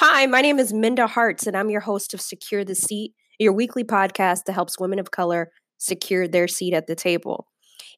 Hi, 0.00 0.26
my 0.26 0.42
name 0.42 0.60
is 0.60 0.72
Minda 0.72 1.08
Harts, 1.08 1.48
and 1.48 1.56
I'm 1.56 1.70
your 1.70 1.80
host 1.80 2.14
of 2.14 2.20
Secure 2.20 2.64
the 2.64 2.76
Seat, 2.76 3.14
your 3.40 3.52
weekly 3.52 3.82
podcast 3.82 4.44
that 4.44 4.52
helps 4.52 4.78
women 4.78 5.00
of 5.00 5.10
color 5.10 5.50
secure 5.76 6.28
their 6.28 6.46
seat 6.46 6.72
at 6.72 6.86
the 6.86 6.94
table. 6.94 7.48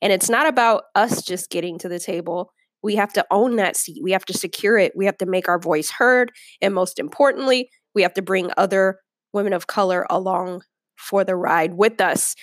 And 0.01 0.11
it's 0.11 0.31
not 0.31 0.47
about 0.47 0.85
us 0.95 1.21
just 1.21 1.51
getting 1.51 1.79
to 1.79 1.91
the 1.91 1.99
table. 1.99 2.55
We 2.83 2.97
have 2.97 3.13
to 3.13 3.27
own 3.31 3.57
that 3.57 3.77
seat. 3.77 4.01
We 4.03 4.13
have 4.13 4.25
to 4.25 4.33
secure 4.33 4.79
it. 4.79 4.93
We 4.97 5.05
have 5.05 5.19
to 5.19 5.27
make 5.27 5.47
our 5.47 5.59
voice 5.59 5.91
heard. 5.91 6.33
And 6.63 6.73
most 6.73 6.99
importantly, 6.99 7.69
we 7.95 8.01
have 8.01 8.15
to 8.15 8.23
bring 8.23 8.51
other 8.57 9.01
women 9.35 9.53
of 9.53 9.67
color 9.67 10.07
along 10.09 10.63
for 10.97 11.23
the 11.23 11.37
ride 11.37 11.75
with 11.75 12.01
us. 12.01 12.35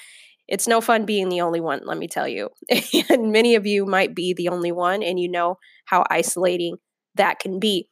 It's 0.48 0.68
no 0.68 0.82
fun 0.82 1.04
being 1.04 1.30
the 1.30 1.42
only 1.42 1.62
one, 1.62 1.82
let 1.84 1.98
me 1.98 2.08
tell 2.08 2.28
you. 2.28 2.50
and 3.10 3.32
many 3.32 3.56
of 3.56 3.66
you 3.66 3.88
might 3.88 4.14
be 4.14 4.36
the 4.36 4.50
only 4.50 4.72
one, 4.72 5.02
and 5.02 5.20
you 5.20 5.28
know 5.28 5.58
how 5.86 6.06
isolating 6.12 6.78
that 7.16 7.40
can 7.40 7.60
be. 7.60 7.90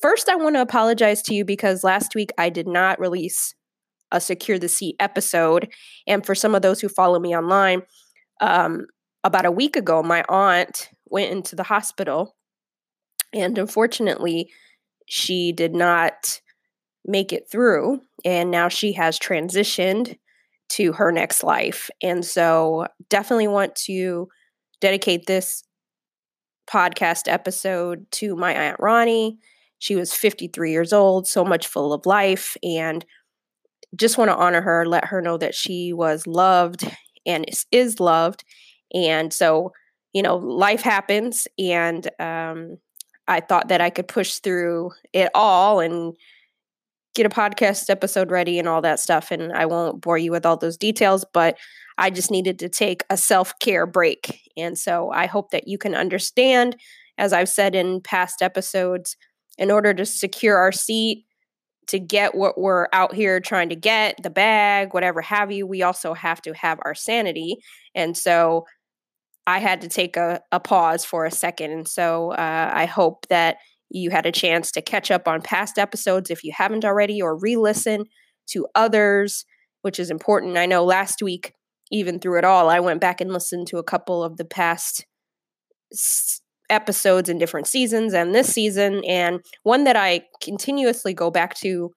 First, 0.00 0.28
I 0.28 0.36
want 0.36 0.56
to 0.56 0.62
apologize 0.62 1.22
to 1.22 1.34
you 1.34 1.44
because 1.44 1.84
last 1.84 2.14
week 2.14 2.30
I 2.38 2.50
did 2.50 2.66
not 2.68 3.00
release 3.00 3.54
a 4.12 4.20
Secure 4.20 4.58
the 4.58 4.68
Seat 4.68 4.96
episode. 5.00 5.72
And 6.06 6.24
for 6.24 6.34
some 6.34 6.54
of 6.54 6.62
those 6.62 6.80
who 6.80 6.88
follow 6.88 7.18
me 7.18 7.36
online, 7.36 7.82
um, 8.40 8.86
about 9.24 9.46
a 9.46 9.50
week 9.50 9.76
ago, 9.76 10.02
my 10.02 10.24
aunt 10.28 10.90
went 11.06 11.32
into 11.32 11.56
the 11.56 11.64
hospital. 11.64 12.36
And 13.32 13.58
unfortunately, 13.58 14.50
she 15.08 15.52
did 15.52 15.74
not 15.74 16.40
make 17.04 17.32
it 17.32 17.50
through. 17.50 18.00
And 18.24 18.50
now 18.50 18.68
she 18.68 18.92
has 18.92 19.18
transitioned 19.18 20.18
to 20.68 20.92
her 20.92 21.10
next 21.10 21.42
life. 21.42 21.90
And 22.02 22.24
so, 22.24 22.86
definitely 23.08 23.48
want 23.48 23.74
to 23.86 24.28
dedicate 24.80 25.26
this 25.26 25.64
podcast 26.68 27.28
episode 27.28 28.06
to 28.10 28.34
my 28.36 28.52
Aunt 28.52 28.76
Ronnie 28.80 29.38
she 29.86 29.94
was 29.94 30.12
53 30.12 30.72
years 30.72 30.92
old, 30.92 31.28
so 31.28 31.44
much 31.44 31.68
full 31.68 31.92
of 31.92 32.06
life, 32.06 32.56
and 32.64 33.04
just 33.94 34.18
want 34.18 34.32
to 34.32 34.36
honor 34.36 34.60
her, 34.60 34.84
let 34.84 35.04
her 35.04 35.22
know 35.22 35.38
that 35.38 35.54
she 35.54 35.92
was 35.92 36.26
loved 36.26 36.92
and 37.24 37.44
is, 37.46 37.66
is 37.70 38.00
loved. 38.00 38.42
And 38.92 39.32
so, 39.32 39.72
you 40.12 40.22
know, 40.22 40.38
life 40.38 40.80
happens, 40.80 41.46
and 41.56 42.04
um, 42.18 42.78
I 43.28 43.38
thought 43.38 43.68
that 43.68 43.80
I 43.80 43.90
could 43.90 44.08
push 44.08 44.38
through 44.38 44.90
it 45.12 45.30
all 45.36 45.78
and 45.78 46.16
get 47.14 47.24
a 47.24 47.28
podcast 47.28 47.88
episode 47.88 48.32
ready 48.32 48.58
and 48.58 48.66
all 48.66 48.82
that 48.82 48.98
stuff. 48.98 49.30
And 49.30 49.52
I 49.52 49.66
won't 49.66 50.00
bore 50.00 50.18
you 50.18 50.32
with 50.32 50.44
all 50.44 50.56
those 50.56 50.76
details, 50.76 51.24
but 51.32 51.56
I 51.96 52.10
just 52.10 52.32
needed 52.32 52.58
to 52.58 52.68
take 52.68 53.04
a 53.08 53.16
self 53.16 53.56
care 53.60 53.86
break. 53.86 54.40
And 54.56 54.76
so 54.76 55.12
I 55.12 55.26
hope 55.26 55.52
that 55.52 55.68
you 55.68 55.78
can 55.78 55.94
understand, 55.94 56.76
as 57.18 57.32
I've 57.32 57.48
said 57.48 57.76
in 57.76 58.00
past 58.00 58.42
episodes, 58.42 59.16
in 59.58 59.70
order 59.70 59.94
to 59.94 60.04
secure 60.04 60.56
our 60.56 60.72
seat, 60.72 61.24
to 61.88 61.98
get 61.98 62.34
what 62.34 62.58
we're 62.58 62.88
out 62.92 63.14
here 63.14 63.40
trying 63.40 63.68
to 63.68 63.76
get, 63.76 64.20
the 64.22 64.30
bag, 64.30 64.92
whatever 64.92 65.20
have 65.20 65.52
you, 65.52 65.66
we 65.66 65.82
also 65.82 66.14
have 66.14 66.42
to 66.42 66.52
have 66.52 66.78
our 66.84 66.94
sanity. 66.94 67.56
And 67.94 68.16
so 68.16 68.66
I 69.46 69.58
had 69.60 69.80
to 69.82 69.88
take 69.88 70.16
a, 70.16 70.40
a 70.50 70.58
pause 70.58 71.04
for 71.04 71.24
a 71.24 71.30
second. 71.30 71.70
And 71.70 71.88
so 71.88 72.32
uh, 72.32 72.70
I 72.74 72.86
hope 72.86 73.28
that 73.28 73.58
you 73.88 74.10
had 74.10 74.26
a 74.26 74.32
chance 74.32 74.72
to 74.72 74.82
catch 74.82 75.12
up 75.12 75.28
on 75.28 75.40
past 75.42 75.78
episodes 75.78 76.30
if 76.30 76.42
you 76.42 76.52
haven't 76.52 76.84
already, 76.84 77.22
or 77.22 77.38
re 77.38 77.56
listen 77.56 78.04
to 78.48 78.66
others, 78.74 79.44
which 79.82 80.00
is 80.00 80.10
important. 80.10 80.56
I 80.56 80.66
know 80.66 80.84
last 80.84 81.22
week, 81.22 81.52
even 81.92 82.18
through 82.18 82.38
it 82.38 82.44
all, 82.44 82.68
I 82.68 82.80
went 82.80 83.00
back 83.00 83.20
and 83.20 83.32
listened 83.32 83.68
to 83.68 83.78
a 83.78 83.84
couple 83.84 84.24
of 84.24 84.38
the 84.38 84.44
past 84.44 85.06
episodes 86.70 87.28
in 87.28 87.38
different 87.38 87.66
seasons 87.66 88.12
and 88.12 88.34
this 88.34 88.52
season. 88.52 89.04
And 89.04 89.40
one 89.62 89.84
that 89.84 89.96
I 89.96 90.22
continuously 90.42 91.14
go 91.14 91.30
back 91.30 91.54
to 91.56 91.92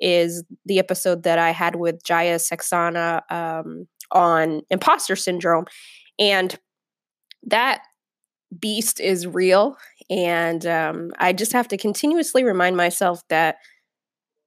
is 0.00 0.44
the 0.66 0.78
episode 0.78 1.22
that 1.22 1.38
I 1.38 1.50
had 1.50 1.76
with 1.76 2.02
Jaya 2.04 2.36
Saxena 2.36 3.20
um, 3.30 3.86
on 4.10 4.62
imposter 4.70 5.16
syndrome. 5.16 5.66
And 6.18 6.58
that 7.46 7.82
beast 8.58 9.00
is 9.00 9.26
real. 9.26 9.76
And 10.10 10.64
um, 10.66 11.10
I 11.18 11.32
just 11.32 11.52
have 11.52 11.68
to 11.68 11.76
continuously 11.76 12.44
remind 12.44 12.76
myself 12.76 13.22
that, 13.28 13.56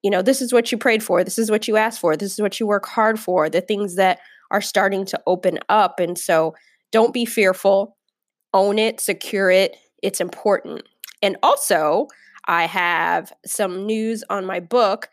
you 0.03 0.11
know, 0.11 0.21
this 0.21 0.41
is 0.41 0.53
what 0.53 0.71
you 0.71 0.77
prayed 0.77 1.03
for. 1.03 1.23
This 1.23 1.39
is 1.39 1.49
what 1.49 1.67
you 1.67 1.77
asked 1.77 1.99
for. 1.99 2.15
This 2.15 2.33
is 2.33 2.41
what 2.41 2.59
you 2.59 2.67
work 2.67 2.85
hard 2.85 3.19
for. 3.19 3.49
The 3.49 3.61
things 3.61 3.95
that 3.95 4.19
are 4.51 4.61
starting 4.61 5.05
to 5.05 5.19
open 5.27 5.59
up. 5.69 5.99
And 5.99 6.17
so 6.17 6.55
don't 6.91 7.13
be 7.13 7.25
fearful 7.25 7.96
own 8.57 8.79
it, 8.79 8.99
secure 8.99 9.51
it. 9.51 9.77
It's 10.01 10.19
important. 10.19 10.81
And 11.21 11.37
also, 11.43 12.07
I 12.47 12.65
have 12.65 13.31
some 13.45 13.85
news 13.85 14.23
on 14.29 14.45
my 14.45 14.59
book, 14.59 15.09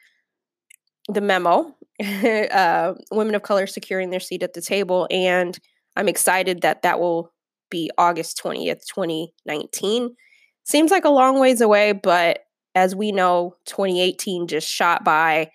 The 1.09 1.21
Memo 1.21 1.75
uh, 2.03 2.94
Women 3.12 3.34
of 3.34 3.43
Color 3.43 3.66
Securing 3.66 4.10
Their 4.10 4.21
Seat 4.21 4.43
at 4.43 4.55
the 4.55 4.62
Table. 4.62 5.06
And 5.10 5.59
I'm 5.94 6.09
excited 6.09 6.62
that 6.62 6.82
that 6.82 6.99
will 6.99 7.32
be 7.71 7.91
August 7.99 8.41
20th, 8.43 8.87
2019. 8.87 10.16
Seems 10.65 10.91
like 10.91 11.05
a 11.05 11.11
long 11.11 11.38
ways 11.38 11.61
away, 11.61 11.93
but 11.93 12.41
as 12.75 12.97
we 12.97 13.12
know, 13.12 13.56
2018 13.66 14.47
just 14.47 14.69
shot 14.69 15.05
by 15.05 15.50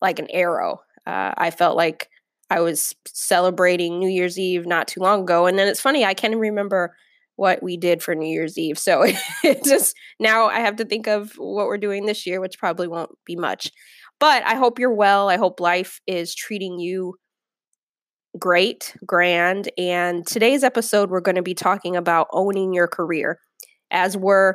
like 0.00 0.18
an 0.18 0.28
arrow. 0.30 0.80
Uh, 1.06 1.32
I 1.36 1.50
felt 1.50 1.76
like 1.76 2.08
I 2.50 2.60
was 2.60 2.94
celebrating 3.06 3.98
New 3.98 4.08
Year's 4.08 4.38
Eve 4.38 4.66
not 4.66 4.88
too 4.88 5.00
long 5.00 5.22
ago. 5.22 5.46
And 5.46 5.58
then 5.58 5.68
it's 5.68 5.80
funny, 5.80 6.04
I 6.04 6.14
can't 6.14 6.34
remember 6.36 6.94
what 7.38 7.62
we 7.62 7.76
did 7.76 8.02
for 8.02 8.16
New 8.16 8.28
Year's 8.28 8.58
Eve. 8.58 8.76
So 8.80 9.04
it 9.44 9.64
just 9.64 9.94
now 10.18 10.46
I 10.46 10.58
have 10.58 10.74
to 10.76 10.84
think 10.84 11.06
of 11.06 11.34
what 11.36 11.66
we're 11.66 11.78
doing 11.78 12.04
this 12.04 12.26
year, 12.26 12.40
which 12.40 12.58
probably 12.58 12.88
won't 12.88 13.12
be 13.24 13.36
much. 13.36 13.70
But 14.18 14.42
I 14.44 14.56
hope 14.56 14.80
you're 14.80 14.92
well. 14.92 15.28
I 15.28 15.36
hope 15.36 15.60
life 15.60 16.00
is 16.08 16.34
treating 16.34 16.80
you 16.80 17.14
great, 18.36 18.96
grand. 19.06 19.70
And 19.78 20.26
today's 20.26 20.64
episode, 20.64 21.10
we're 21.10 21.20
going 21.20 21.36
to 21.36 21.42
be 21.42 21.54
talking 21.54 21.94
about 21.94 22.26
owning 22.32 22.74
your 22.74 22.88
career 22.88 23.38
as 23.92 24.16
we're 24.16 24.54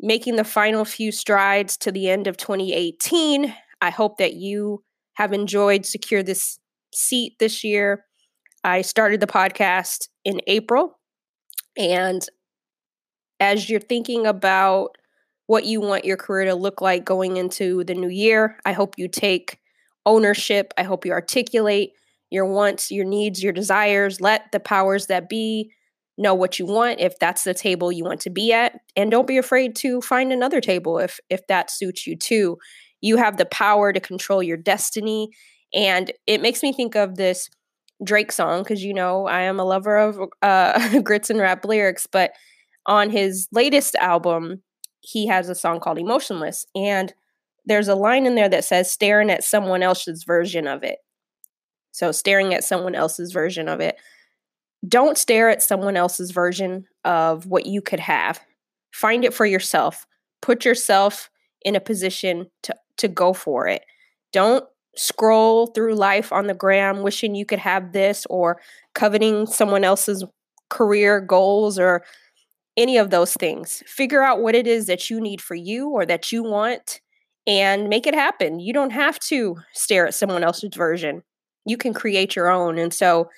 making 0.00 0.34
the 0.34 0.42
final 0.42 0.84
few 0.84 1.12
strides 1.12 1.76
to 1.76 1.92
the 1.92 2.10
end 2.10 2.26
of 2.26 2.36
2018. 2.36 3.54
I 3.80 3.90
hope 3.90 4.18
that 4.18 4.34
you 4.34 4.82
have 5.14 5.32
enjoyed 5.32 5.86
Secure 5.86 6.24
This 6.24 6.58
Seat 6.92 7.34
this 7.38 7.62
year. 7.62 8.04
I 8.64 8.82
started 8.82 9.20
the 9.20 9.28
podcast 9.28 10.08
in 10.24 10.40
April 10.48 10.99
and 11.76 12.26
as 13.38 13.70
you're 13.70 13.80
thinking 13.80 14.26
about 14.26 14.96
what 15.46 15.64
you 15.64 15.80
want 15.80 16.04
your 16.04 16.16
career 16.16 16.44
to 16.44 16.54
look 16.54 16.80
like 16.80 17.04
going 17.04 17.36
into 17.36 17.82
the 17.84 17.94
new 17.94 18.08
year, 18.08 18.58
I 18.64 18.72
hope 18.72 18.94
you 18.98 19.08
take 19.08 19.58
ownership. 20.06 20.72
I 20.78 20.84
hope 20.84 21.04
you 21.04 21.12
articulate 21.12 21.92
your 22.30 22.46
wants, 22.46 22.90
your 22.90 23.04
needs, 23.04 23.42
your 23.42 23.52
desires. 23.52 24.20
Let 24.20 24.52
the 24.52 24.60
powers 24.60 25.06
that 25.06 25.28
be 25.28 25.72
know 26.16 26.34
what 26.34 26.58
you 26.58 26.66
want 26.66 27.00
if 27.00 27.18
that's 27.18 27.44
the 27.44 27.54
table 27.54 27.90
you 27.90 28.04
want 28.04 28.20
to 28.20 28.30
be 28.30 28.52
at 28.52 28.78
and 28.94 29.10
don't 29.10 29.26
be 29.26 29.38
afraid 29.38 29.74
to 29.74 30.02
find 30.02 30.32
another 30.32 30.60
table 30.60 30.98
if 30.98 31.18
if 31.30 31.46
that 31.46 31.70
suits 31.70 32.06
you 32.06 32.14
too. 32.14 32.58
You 33.00 33.16
have 33.16 33.38
the 33.38 33.46
power 33.46 33.92
to 33.92 34.00
control 34.00 34.42
your 34.42 34.58
destiny 34.58 35.30
and 35.72 36.12
it 36.26 36.42
makes 36.42 36.62
me 36.62 36.72
think 36.72 36.94
of 36.94 37.16
this 37.16 37.48
Drake 38.04 38.32
song 38.32 38.62
because 38.62 38.82
you 38.82 38.94
know 38.94 39.26
I 39.26 39.42
am 39.42 39.60
a 39.60 39.64
lover 39.64 39.96
of 39.98 40.18
uh, 40.42 41.00
grits 41.02 41.30
and 41.30 41.38
rap 41.38 41.64
lyrics. 41.64 42.06
But 42.06 42.32
on 42.86 43.10
his 43.10 43.48
latest 43.52 43.94
album, 43.96 44.62
he 45.00 45.26
has 45.26 45.48
a 45.48 45.54
song 45.54 45.80
called 45.80 45.98
Emotionless. 45.98 46.66
And 46.74 47.12
there's 47.66 47.88
a 47.88 47.94
line 47.94 48.26
in 48.26 48.34
there 48.34 48.48
that 48.48 48.64
says, 48.64 48.90
staring 48.90 49.30
at 49.30 49.44
someone 49.44 49.82
else's 49.82 50.24
version 50.24 50.66
of 50.66 50.82
it. 50.82 50.98
So, 51.92 52.12
staring 52.12 52.54
at 52.54 52.64
someone 52.64 52.94
else's 52.94 53.32
version 53.32 53.68
of 53.68 53.80
it. 53.80 53.96
Don't 54.88 55.18
stare 55.18 55.50
at 55.50 55.62
someone 55.62 55.96
else's 55.96 56.30
version 56.30 56.86
of 57.04 57.46
what 57.46 57.66
you 57.66 57.82
could 57.82 58.00
have. 58.00 58.40
Find 58.92 59.24
it 59.24 59.34
for 59.34 59.44
yourself. 59.44 60.06
Put 60.40 60.64
yourself 60.64 61.28
in 61.62 61.76
a 61.76 61.80
position 61.80 62.50
to, 62.62 62.74
to 62.96 63.08
go 63.08 63.32
for 63.32 63.66
it. 63.68 63.82
Don't 64.32 64.64
scroll 64.96 65.68
through 65.68 65.94
life 65.94 66.32
on 66.32 66.46
the 66.46 66.54
gram 66.54 67.02
wishing 67.02 67.34
you 67.34 67.46
could 67.46 67.58
have 67.58 67.92
this 67.92 68.26
or 68.28 68.60
coveting 68.94 69.46
someone 69.46 69.84
else's 69.84 70.24
career 70.68 71.20
goals 71.20 71.78
or 71.78 72.04
any 72.76 72.96
of 72.96 73.10
those 73.10 73.34
things. 73.34 73.82
Figure 73.86 74.22
out 74.22 74.40
what 74.40 74.54
it 74.54 74.66
is 74.66 74.86
that 74.86 75.10
you 75.10 75.20
need 75.20 75.40
for 75.40 75.54
you 75.54 75.88
or 75.90 76.06
that 76.06 76.32
you 76.32 76.42
want 76.42 77.00
and 77.46 77.88
make 77.88 78.06
it 78.06 78.14
happen. 78.14 78.60
You 78.60 78.72
don't 78.72 78.90
have 78.90 79.18
to 79.20 79.56
stare 79.72 80.06
at 80.06 80.14
someone 80.14 80.44
else's 80.44 80.74
version. 80.74 81.22
You 81.66 81.76
can 81.76 81.92
create 81.92 82.36
your 82.36 82.48
own. 82.48 82.78
And 82.78 82.92
so, 82.92 83.28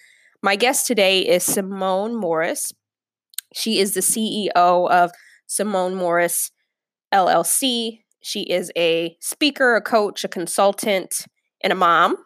my 0.44 0.56
guest 0.56 0.88
today 0.88 1.20
is 1.20 1.44
Simone 1.44 2.16
Morris. 2.16 2.72
She 3.54 3.78
is 3.78 3.94
the 3.94 4.00
CEO 4.00 4.50
of 4.56 5.12
Simone 5.46 5.94
Morris 5.94 6.50
LLC. 7.14 8.00
She 8.22 8.42
is 8.42 8.72
a 8.76 9.16
speaker, 9.20 9.76
a 9.76 9.80
coach, 9.80 10.24
a 10.24 10.28
consultant, 10.28 11.26
and 11.62 11.72
a 11.72 11.76
mom. 11.76 12.16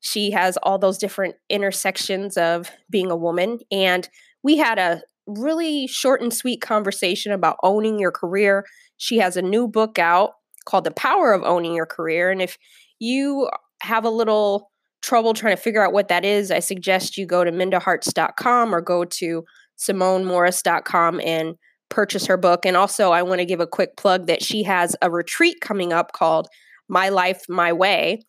She 0.00 0.30
has 0.30 0.56
all 0.62 0.78
those 0.78 0.98
different 0.98 1.34
intersections 1.48 2.36
of 2.36 2.70
being 2.88 3.10
a 3.10 3.16
woman. 3.16 3.58
And 3.70 4.08
we 4.42 4.56
had 4.56 4.78
a 4.78 5.02
really 5.26 5.86
short 5.86 6.20
and 6.22 6.32
sweet 6.32 6.60
conversation 6.60 7.32
about 7.32 7.56
owning 7.62 7.98
your 7.98 8.12
career. 8.12 8.64
She 8.96 9.18
has 9.18 9.36
a 9.36 9.42
new 9.42 9.68
book 9.68 9.98
out 9.98 10.32
called 10.64 10.84
The 10.84 10.90
Power 10.90 11.32
of 11.32 11.42
Owning 11.42 11.74
Your 11.74 11.86
Career. 11.86 12.30
And 12.30 12.40
if 12.40 12.58
you 12.98 13.48
have 13.82 14.04
a 14.04 14.10
little 14.10 14.70
trouble 15.02 15.34
trying 15.34 15.56
to 15.56 15.62
figure 15.62 15.84
out 15.84 15.92
what 15.92 16.08
that 16.08 16.24
is, 16.24 16.50
I 16.50 16.58
suggest 16.60 17.16
you 17.16 17.26
go 17.26 17.44
to 17.44 17.52
mindaharts.com 17.52 18.74
or 18.74 18.80
go 18.80 19.04
to 19.04 19.44
simonemorris.com 19.78 21.20
and 21.20 21.54
purchase 21.88 22.26
her 22.26 22.36
book. 22.36 22.66
And 22.66 22.76
also, 22.76 23.12
I 23.12 23.22
want 23.22 23.40
to 23.40 23.44
give 23.44 23.60
a 23.60 23.66
quick 23.66 23.96
plug 23.96 24.26
that 24.26 24.42
she 24.42 24.64
has 24.64 24.96
a 25.00 25.10
retreat 25.10 25.60
coming 25.60 25.92
up 25.92 26.12
called 26.12 26.48
My 26.88 27.08
Life, 27.08 27.42
My 27.48 27.72
Way. 27.72 28.20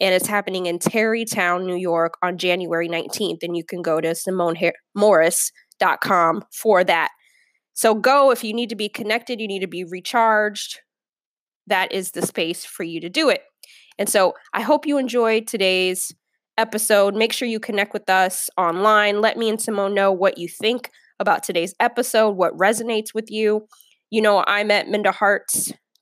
And 0.00 0.14
it's 0.14 0.26
happening 0.26 0.66
in 0.66 0.78
Tarrytown, 0.78 1.66
New 1.66 1.76
York 1.76 2.14
on 2.22 2.38
January 2.38 2.88
19th. 2.88 3.42
And 3.42 3.56
you 3.56 3.64
can 3.64 3.82
go 3.82 4.00
to 4.00 4.08
simonemorris.com 4.08 6.44
for 6.52 6.84
that. 6.84 7.10
So 7.72 7.94
go 7.94 8.30
if 8.30 8.44
you 8.44 8.54
need 8.54 8.70
to 8.70 8.76
be 8.76 8.88
connected, 8.88 9.40
you 9.40 9.48
need 9.48 9.60
to 9.60 9.66
be 9.66 9.84
recharged. 9.84 10.80
That 11.66 11.92
is 11.92 12.12
the 12.12 12.26
space 12.26 12.64
for 12.64 12.84
you 12.84 13.00
to 13.00 13.08
do 13.08 13.28
it. 13.28 13.42
And 13.98 14.08
so 14.08 14.34
I 14.52 14.62
hope 14.62 14.86
you 14.86 14.98
enjoyed 14.98 15.46
today's 15.46 16.14
episode. 16.58 17.14
Make 17.14 17.32
sure 17.32 17.48
you 17.48 17.60
connect 17.60 17.92
with 17.92 18.08
us 18.08 18.50
online. 18.56 19.20
Let 19.20 19.36
me 19.36 19.48
and 19.48 19.60
Simone 19.60 19.94
know 19.94 20.12
what 20.12 20.38
you 20.38 20.48
think 20.48 20.90
about 21.18 21.42
today's 21.42 21.74
episode, 21.80 22.30
what 22.30 22.56
resonates 22.56 23.14
with 23.14 23.30
you. 23.30 23.66
You 24.10 24.22
know, 24.22 24.44
I'm 24.46 24.70
at 24.70 24.86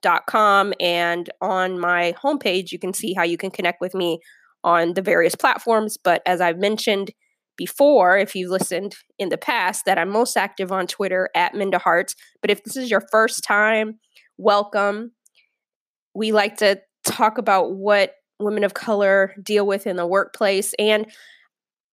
mindaharts.com 0.05 0.73
and 0.79 1.29
on 1.41 1.79
my 1.79 2.13
homepage, 2.23 2.71
you 2.71 2.79
can 2.79 2.93
see 2.93 3.13
how 3.13 3.23
you 3.23 3.37
can 3.37 3.51
connect 3.51 3.81
with 3.81 3.93
me 3.93 4.19
on 4.63 4.93
the 4.93 5.01
various 5.01 5.35
platforms. 5.35 5.97
But 6.01 6.21
as 6.25 6.41
I've 6.41 6.57
mentioned 6.57 7.11
before, 7.57 8.17
if 8.17 8.35
you've 8.35 8.51
listened 8.51 8.95
in 9.17 9.29
the 9.29 9.37
past, 9.37 9.85
that 9.85 9.97
I'm 9.97 10.09
most 10.09 10.35
active 10.35 10.71
on 10.71 10.87
Twitter 10.87 11.29
at 11.35 11.53
Minda 11.53 11.79
Harts. 11.79 12.15
But 12.41 12.51
if 12.51 12.63
this 12.63 12.75
is 12.75 12.91
your 12.91 13.03
first 13.11 13.43
time, 13.43 13.99
welcome. 14.37 15.11
We 16.13 16.31
like 16.31 16.57
to 16.57 16.81
talk 17.05 17.37
about 17.37 17.75
what 17.75 18.13
women 18.39 18.63
of 18.63 18.73
color 18.73 19.33
deal 19.41 19.65
with 19.65 19.87
in 19.87 19.95
the 19.95 20.07
workplace. 20.07 20.73
And 20.79 21.05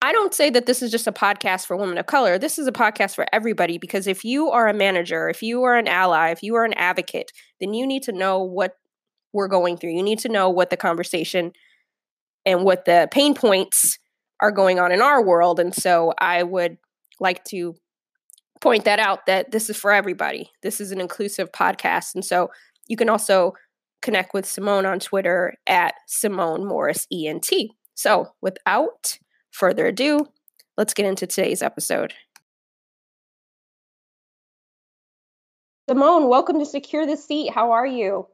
I 0.03 0.13
don't 0.13 0.33
say 0.33 0.49
that 0.51 0.65
this 0.65 0.81
is 0.81 0.91
just 0.91 1.07
a 1.07 1.13
podcast 1.13 1.67
for 1.67 1.77
women 1.77 1.99
of 1.99 2.07
color. 2.07 2.39
This 2.39 2.59
is 2.59 2.67
a 2.67 2.73
podcast 2.73 3.15
for 3.15 3.27
everybody 3.35 3.77
because 3.77 4.07
if 4.07 4.25
you 4.25 4.49
are 4.49 4.67
a 4.67 4.73
manager, 4.73 5.29
if 5.29 5.43
you 5.43 5.63
are 5.65 5.77
an 5.77 5.87
ally, 5.87 6.31
if 6.31 6.43
you 6.43 6.55
are 6.55 6.65
an 6.65 6.73
advocate, 6.75 7.31
then 7.61 7.75
you 7.75 7.87
need 7.87 8.03
to 8.05 8.13
know 8.13 8.43
what 8.43 8.77
we're 9.33 9.49
going 9.49 9.77
through. 9.77 9.91
You 9.91 10.03
need 10.03 10.21
to 10.21 10.29
know 10.29 10.51
what 10.51 10.71
the 10.71 10.77
conversation 10.77 11.53
and 12.45 12.65
what 12.65 12.85
the 12.85 13.09
pain 13.11 13.35
points 13.35 13.99
are 14.41 14.51
going 14.51 14.79
on 14.79 14.93
in 14.93 15.03
our 15.03 15.23
world. 15.23 15.61
And 15.61 15.75
so 15.75 16.15
I 16.19 16.43
would 16.43 16.79
like 17.21 17.45
to 17.45 17.75
point 18.61 18.85
that 18.85 18.99
out 18.99 19.27
that 19.27 19.51
this 19.51 19.71
is 19.71 19.77
for 19.77 19.93
everybody. 19.93 20.51
This 20.63 20.81
is 20.81 20.93
an 20.93 21.01
inclusive 21.01 21.53
podcast. 21.53 22.15
And 22.15 22.25
so 22.25 22.51
you 22.89 22.97
can 22.97 23.09
also 23.09 23.55
connect 24.03 24.35
with 24.35 24.47
Simone 24.47 24.87
on 24.87 24.99
Twitter 24.99 25.55
at 25.67 25.95
Simone 26.07 26.67
Morris 26.67 27.07
ENT. 27.13 27.51
So 27.95 28.33
without 28.41 29.19
further 29.51 29.87
ado, 29.87 30.27
let's 30.77 30.95
get 30.95 31.07
into 31.07 31.27
today's 31.27 31.63
episode. 31.63 32.15
Simone, 35.91 36.29
welcome 36.29 36.61
to 36.61 36.65
Secure 36.65 37.05
the 37.05 37.17
Seat. 37.17 37.53
How 37.53 37.73
are 37.73 37.85
you? 37.85 38.29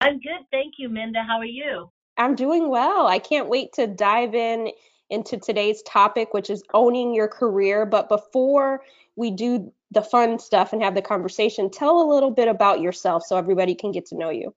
I'm 0.00 0.18
good. 0.18 0.40
Thank 0.50 0.76
you, 0.78 0.88
Minda. 0.88 1.22
How 1.22 1.36
are 1.36 1.44
you? 1.44 1.90
I'm 2.16 2.34
doing 2.34 2.70
well. 2.70 3.06
I 3.06 3.18
can't 3.18 3.50
wait 3.50 3.74
to 3.74 3.86
dive 3.86 4.34
in 4.34 4.70
into 5.10 5.36
today's 5.36 5.82
topic, 5.82 6.32
which 6.32 6.48
is 6.48 6.62
owning 6.72 7.12
your 7.12 7.28
career. 7.28 7.84
But 7.84 8.08
before 8.08 8.80
we 9.16 9.32
do 9.32 9.70
the 9.90 10.00
fun 10.00 10.38
stuff 10.38 10.72
and 10.72 10.82
have 10.82 10.94
the 10.94 11.02
conversation, 11.02 11.68
tell 11.70 12.00
a 12.00 12.08
little 12.10 12.30
bit 12.30 12.48
about 12.48 12.80
yourself 12.80 13.24
so 13.24 13.36
everybody 13.36 13.74
can 13.74 13.92
get 13.92 14.06
to 14.06 14.16
know 14.16 14.30
you. 14.30 14.54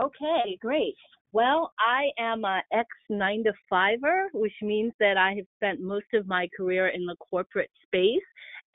Okay, 0.00 0.56
great. 0.58 0.94
Well, 1.32 1.70
I 1.78 2.08
am 2.18 2.46
an 2.46 2.62
ex 2.72 2.88
nine 3.10 3.44
to 3.44 3.52
fiver, 3.68 4.30
which 4.32 4.54
means 4.62 4.94
that 5.00 5.18
I 5.18 5.34
have 5.34 5.46
spent 5.56 5.82
most 5.82 6.06
of 6.14 6.26
my 6.26 6.48
career 6.56 6.88
in 6.88 7.04
the 7.04 7.16
corporate 7.16 7.70
space. 7.84 8.22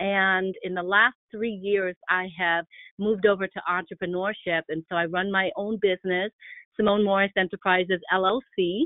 And 0.04 0.54
in 0.64 0.74
the 0.74 0.84
last 0.84 1.16
three 1.32 1.54
years, 1.54 1.96
I 2.10 2.28
have 2.38 2.66
moved 3.00 3.26
over 3.26 3.48
to 3.48 3.62
entrepreneurship. 3.70 4.64
And 4.68 4.84
so 4.90 4.98
I 4.98 5.06
run 5.06 5.32
my 5.32 5.50
own 5.56 5.80
business, 5.82 6.30
Simone 6.76 7.06
Morris 7.06 7.32
Enterprises 7.38 8.02
LLC. 8.14 8.82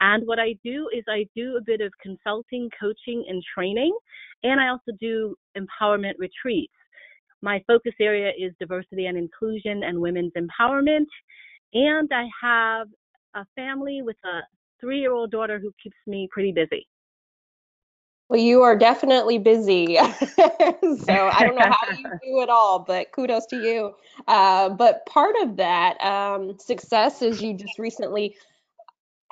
And 0.00 0.26
what 0.26 0.38
I 0.38 0.56
do 0.62 0.86
is 0.94 1.04
I 1.08 1.26
do 1.34 1.56
a 1.56 1.62
bit 1.64 1.80
of 1.80 1.90
consulting, 2.02 2.68
coaching, 2.78 3.24
and 3.28 3.42
training. 3.54 3.96
And 4.42 4.60
I 4.60 4.68
also 4.68 4.92
do 5.00 5.34
empowerment 5.56 6.12
retreats. 6.18 6.74
My 7.40 7.64
focus 7.66 7.94
area 7.98 8.30
is 8.38 8.52
diversity 8.60 9.06
and 9.06 9.16
inclusion 9.16 9.84
and 9.84 9.98
women's 9.98 10.32
empowerment. 10.36 11.06
And 11.72 12.10
I 12.12 12.26
have 12.42 12.88
a 13.34 13.46
family 13.56 14.02
with 14.02 14.16
a 14.26 14.40
three 14.82 15.00
year 15.00 15.14
old 15.14 15.30
daughter 15.30 15.58
who 15.58 15.72
keeps 15.82 15.96
me 16.06 16.28
pretty 16.30 16.52
busy. 16.52 16.86
Well, 18.28 18.40
you 18.40 18.62
are 18.62 18.76
definitely 18.76 19.38
busy. 19.38 19.96
so 19.96 20.02
I 21.08 21.40
don't 21.40 21.56
know 21.56 21.70
how 21.70 21.96
you 21.96 22.04
do 22.24 22.42
it 22.42 22.50
all, 22.50 22.80
but 22.80 23.10
kudos 23.12 23.46
to 23.46 23.56
you. 23.56 23.94
Uh, 24.26 24.68
but 24.68 25.06
part 25.06 25.34
of 25.40 25.56
that 25.56 25.98
um, 26.04 26.58
success 26.58 27.22
is 27.22 27.40
you 27.40 27.54
just 27.54 27.78
recently 27.78 28.36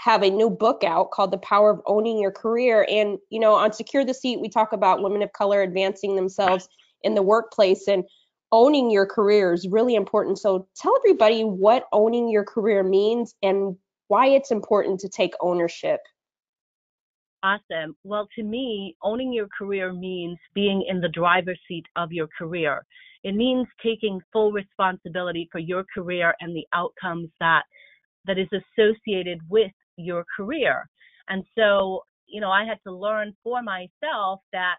have 0.01 0.23
a 0.23 0.31
new 0.31 0.49
book 0.49 0.83
out 0.83 1.11
called 1.11 1.31
The 1.31 1.39
Power 1.39 1.71
of 1.71 1.83
Owning 1.87 2.19
Your 2.19 2.31
Career. 2.31 2.87
And, 2.89 3.19
you 3.29 3.39
know, 3.39 3.55
on 3.55 3.73
Secure 3.73 4.05
the 4.05 4.15
Seat, 4.15 4.41
we 4.41 4.49
talk 4.49 4.73
about 4.73 5.03
women 5.03 5.23
of 5.23 5.33
color 5.33 5.63
advancing 5.63 6.17
themselves 6.17 6.69
in 7.03 7.15
the 7.15 7.23
workplace. 7.23 7.89
And 7.89 8.05
owning 8.51 8.91
your 8.91 9.07
career 9.07 9.53
is 9.53 9.69
really 9.69 9.95
important. 9.95 10.39
So 10.39 10.67
tell 10.77 10.97
everybody 10.99 11.45
what 11.45 11.87
owning 11.93 12.31
your 12.31 12.45
career 12.45 12.83
means 12.83 13.35
and 13.43 13.77
why 14.09 14.29
it's 14.29 14.51
important 14.51 15.01
to 15.01 15.09
take 15.09 15.33
ownership. 15.41 16.01
Awesome. 17.47 17.95
Well, 18.03 18.27
to 18.35 18.43
me, 18.43 18.97
owning 19.05 19.33
your 19.33 19.47
career 19.57 19.93
means 19.93 20.37
being 20.53 20.85
in 20.89 21.01
the 21.01 21.09
driver's 21.09 21.61
seat 21.69 21.85
of 21.95 22.11
your 22.11 22.27
career. 22.37 22.85
It 23.23 23.37
means 23.37 23.69
taking 23.81 24.21
full 24.33 24.51
responsibility 24.51 25.49
for 25.53 25.61
your 25.61 25.85
career 25.95 26.35
and 26.41 26.57
the 26.57 26.67
outcomes 26.75 27.29
that 27.39 27.63
that 28.27 28.37
is 28.37 28.49
associated 28.51 29.39
with 29.49 29.71
your 29.97 30.25
career. 30.37 30.89
And 31.29 31.45
so, 31.57 32.03
you 32.27 32.41
know, 32.41 32.51
I 32.51 32.65
had 32.65 32.79
to 32.85 32.93
learn 32.93 33.33
for 33.45 33.63
myself 33.63 34.41
that 34.53 34.79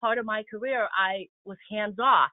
part 0.00 0.18
of 0.18 0.26
my 0.26 0.42
career 0.50 0.88
I 0.98 1.26
was 1.44 1.58
hands 1.70 2.00
off. 2.02 2.30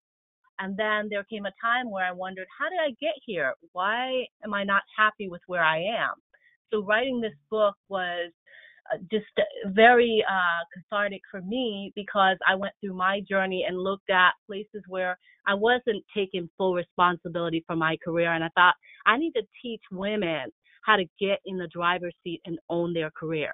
And 0.58 0.76
then 0.76 1.08
there 1.12 1.24
came 1.26 1.46
a 1.46 1.54
time 1.62 1.92
where 1.92 2.04
I 2.04 2.14
wondered, 2.14 2.48
how 2.58 2.68
did 2.68 2.80
I 2.80 2.96
get 3.00 3.14
here? 3.24 3.54
Why 3.74 4.26
am 4.44 4.56
I 4.56 4.64
not 4.64 4.82
happy 4.98 5.30
with 5.30 5.42
where 5.46 5.64
I 5.64 5.78
am? 5.82 6.16
So 6.74 6.84
writing 6.84 7.22
this 7.22 7.38
book 7.52 7.76
was 7.90 8.32
just 9.12 9.26
very 9.68 10.24
uh, 10.30 10.64
cathartic 10.74 11.22
for 11.30 11.42
me 11.42 11.92
because 11.96 12.38
I 12.48 12.56
went 12.56 12.74
through 12.82 12.96
my 12.96 13.22
journey 13.30 13.66
and 13.68 13.78
looked 13.78 14.10
at 14.10 14.32
places 14.46 14.84
where 14.88 15.18
I 15.46 15.54
wasn't 15.54 16.04
taking 16.16 16.50
full 16.58 16.74
responsibility 16.74 17.64
for 17.68 17.76
my 17.76 17.98
career. 18.04 18.34
And 18.34 18.44
I 18.44 18.50
thought, 18.56 18.76
I 19.06 19.18
need 19.18 19.32
to 19.34 19.44
teach 19.62 19.82
women 19.92 20.52
how 20.84 20.96
to 20.96 21.06
get 21.20 21.40
in 21.46 21.58
the 21.58 21.68
driver's 21.68 22.16
seat 22.24 22.42
and 22.46 22.60
own 22.70 22.94
their 22.94 23.12
career. 23.12 23.54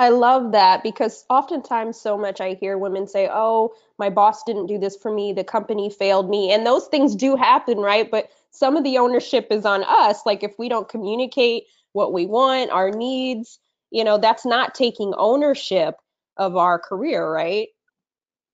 I 0.00 0.08
love 0.08 0.52
that 0.52 0.82
because 0.82 1.26
oftentimes 1.28 2.00
so 2.00 2.16
much 2.16 2.40
I 2.40 2.54
hear 2.54 2.78
women 2.78 3.06
say, 3.06 3.28
"Oh, 3.30 3.74
my 3.98 4.08
boss 4.08 4.42
didn't 4.44 4.64
do 4.64 4.78
this 4.78 4.96
for 4.96 5.12
me, 5.12 5.34
the 5.34 5.44
company 5.44 5.90
failed 5.90 6.30
me." 6.30 6.52
And 6.52 6.66
those 6.66 6.86
things 6.86 7.14
do 7.14 7.36
happen, 7.36 7.76
right? 7.78 8.10
But 8.10 8.30
some 8.50 8.78
of 8.78 8.84
the 8.84 8.96
ownership 8.96 9.48
is 9.50 9.66
on 9.66 9.84
us. 9.84 10.24
Like 10.24 10.42
if 10.42 10.58
we 10.58 10.70
don't 10.70 10.88
communicate 10.88 11.64
what 11.92 12.12
we 12.12 12.26
want, 12.26 12.70
our 12.70 12.90
needs, 12.90 13.58
you 13.90 14.04
know, 14.04 14.18
that's 14.18 14.46
not 14.46 14.74
taking 14.74 15.12
ownership 15.16 15.96
of 16.36 16.56
our 16.56 16.78
career, 16.78 17.30
right? 17.30 17.68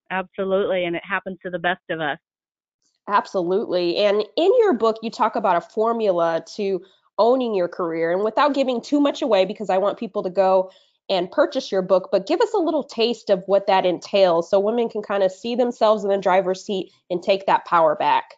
Absolutely, 0.09 0.85
and 0.85 0.95
it 0.95 1.03
happens 1.05 1.37
to 1.43 1.49
the 1.49 1.59
best 1.59 1.81
of 1.89 1.99
us. 1.99 2.17
Absolutely. 3.07 3.97
And 3.97 4.23
in 4.35 4.51
your 4.59 4.73
book, 4.73 4.97
you 5.01 5.09
talk 5.09 5.35
about 5.35 5.55
a 5.55 5.61
formula 5.61 6.43
to 6.55 6.81
owning 7.17 7.55
your 7.55 7.67
career. 7.67 8.11
And 8.11 8.23
without 8.23 8.53
giving 8.53 8.81
too 8.81 8.99
much 8.99 9.21
away, 9.21 9.45
because 9.45 9.69
I 9.69 9.77
want 9.77 9.97
people 9.97 10.23
to 10.23 10.29
go 10.29 10.71
and 11.09 11.31
purchase 11.31 11.71
your 11.71 11.81
book, 11.81 12.09
but 12.11 12.27
give 12.27 12.41
us 12.41 12.53
a 12.53 12.59
little 12.59 12.83
taste 12.83 13.29
of 13.29 13.41
what 13.45 13.67
that 13.67 13.85
entails 13.85 14.49
so 14.49 14.59
women 14.59 14.89
can 14.89 15.01
kind 15.01 15.23
of 15.23 15.31
see 15.31 15.55
themselves 15.55 16.03
in 16.03 16.09
the 16.09 16.17
driver's 16.17 16.63
seat 16.63 16.91
and 17.09 17.23
take 17.23 17.45
that 17.45 17.63
power 17.65 17.95
back. 17.95 18.35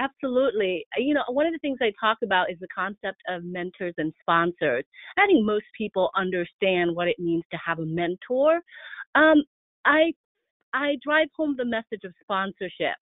Absolutely. 0.00 0.86
You 0.96 1.14
know, 1.14 1.24
one 1.28 1.46
of 1.46 1.52
the 1.52 1.58
things 1.58 1.78
I 1.82 1.92
talk 2.00 2.18
about 2.24 2.50
is 2.50 2.58
the 2.58 2.68
concept 2.74 3.20
of 3.28 3.44
mentors 3.44 3.94
and 3.98 4.14
sponsors. 4.20 4.84
I 5.18 5.26
think 5.26 5.44
most 5.44 5.66
people 5.76 6.10
understand 6.16 6.96
what 6.96 7.06
it 7.06 7.18
means 7.18 7.44
to 7.52 7.58
have 7.64 7.80
a 7.80 7.84
mentor. 7.86 8.60
Um, 9.14 9.44
I 9.84 10.12
I 10.72 10.96
drive 11.04 11.28
home 11.36 11.54
the 11.58 11.66
message 11.66 12.04
of 12.04 12.14
sponsorship 12.22 12.96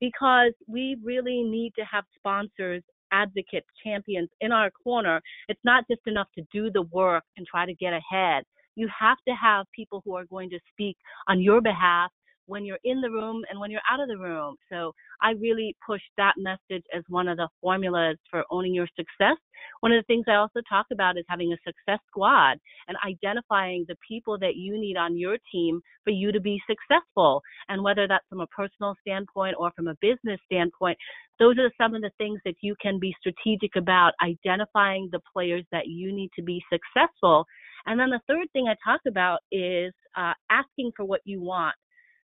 because 0.00 0.52
we 0.66 0.96
really 1.04 1.42
need 1.42 1.72
to 1.78 1.84
have 1.84 2.04
sponsors 2.16 2.82
advocates, 3.12 3.66
champions 3.84 4.30
in 4.40 4.52
our 4.52 4.70
corner. 4.70 5.20
It's 5.48 5.60
not 5.64 5.84
just 5.90 6.02
enough 6.06 6.28
to 6.36 6.44
do 6.52 6.70
the 6.70 6.82
work 6.82 7.24
and 7.36 7.46
try 7.46 7.66
to 7.66 7.74
get 7.74 7.92
ahead. 7.92 8.44
You 8.76 8.88
have 8.98 9.18
to 9.26 9.34
have 9.34 9.66
people 9.74 10.02
who 10.04 10.14
are 10.16 10.26
going 10.26 10.50
to 10.50 10.60
speak 10.72 10.96
on 11.28 11.42
your 11.42 11.60
behalf 11.60 12.10
when 12.48 12.64
you're 12.64 12.78
in 12.84 13.00
the 13.00 13.10
room 13.10 13.42
and 13.48 13.60
when 13.60 13.70
you're 13.70 13.80
out 13.90 14.00
of 14.00 14.08
the 14.08 14.18
room. 14.18 14.56
So 14.70 14.92
I 15.22 15.32
really 15.32 15.76
push 15.86 16.00
that 16.16 16.34
message 16.36 16.84
as 16.94 17.04
one 17.08 17.28
of 17.28 17.36
the 17.36 17.48
formulas 17.60 18.16
for 18.30 18.44
owning 18.50 18.74
your 18.74 18.88
success. 18.96 19.36
One 19.80 19.92
of 19.92 19.98
the 20.02 20.06
things 20.06 20.24
I 20.28 20.34
also 20.34 20.60
talk 20.68 20.86
about 20.92 21.18
is 21.18 21.24
having 21.28 21.52
a 21.52 21.56
success 21.66 22.00
squad 22.08 22.58
and 22.88 22.96
identifying 23.06 23.84
the 23.86 23.96
people 24.06 24.38
that 24.38 24.56
you 24.56 24.78
need 24.80 24.96
on 24.96 25.16
your 25.16 25.36
team 25.52 25.80
for 26.04 26.10
you 26.10 26.32
to 26.32 26.40
be 26.40 26.60
successful. 26.66 27.42
And 27.68 27.82
whether 27.82 28.08
that's 28.08 28.26
from 28.28 28.40
a 28.40 28.46
personal 28.48 28.94
standpoint 29.00 29.56
or 29.58 29.70
from 29.76 29.88
a 29.88 29.96
business 30.00 30.40
standpoint, 30.46 30.98
those 31.38 31.58
are 31.58 31.70
some 31.80 31.94
of 31.94 32.02
the 32.02 32.10
things 32.18 32.40
that 32.44 32.54
you 32.62 32.74
can 32.80 32.98
be 32.98 33.14
strategic 33.20 33.76
about 33.76 34.12
identifying 34.22 35.08
the 35.12 35.20
players 35.32 35.64
that 35.70 35.86
you 35.86 36.12
need 36.12 36.30
to 36.36 36.42
be 36.42 36.62
successful. 36.72 37.44
And 37.86 37.98
then 37.98 38.10
the 38.10 38.20
third 38.26 38.50
thing 38.52 38.66
I 38.68 38.74
talk 38.84 39.00
about 39.06 39.40
is 39.52 39.92
uh, 40.16 40.34
asking 40.50 40.92
for 40.96 41.04
what 41.04 41.20
you 41.24 41.40
want 41.40 41.74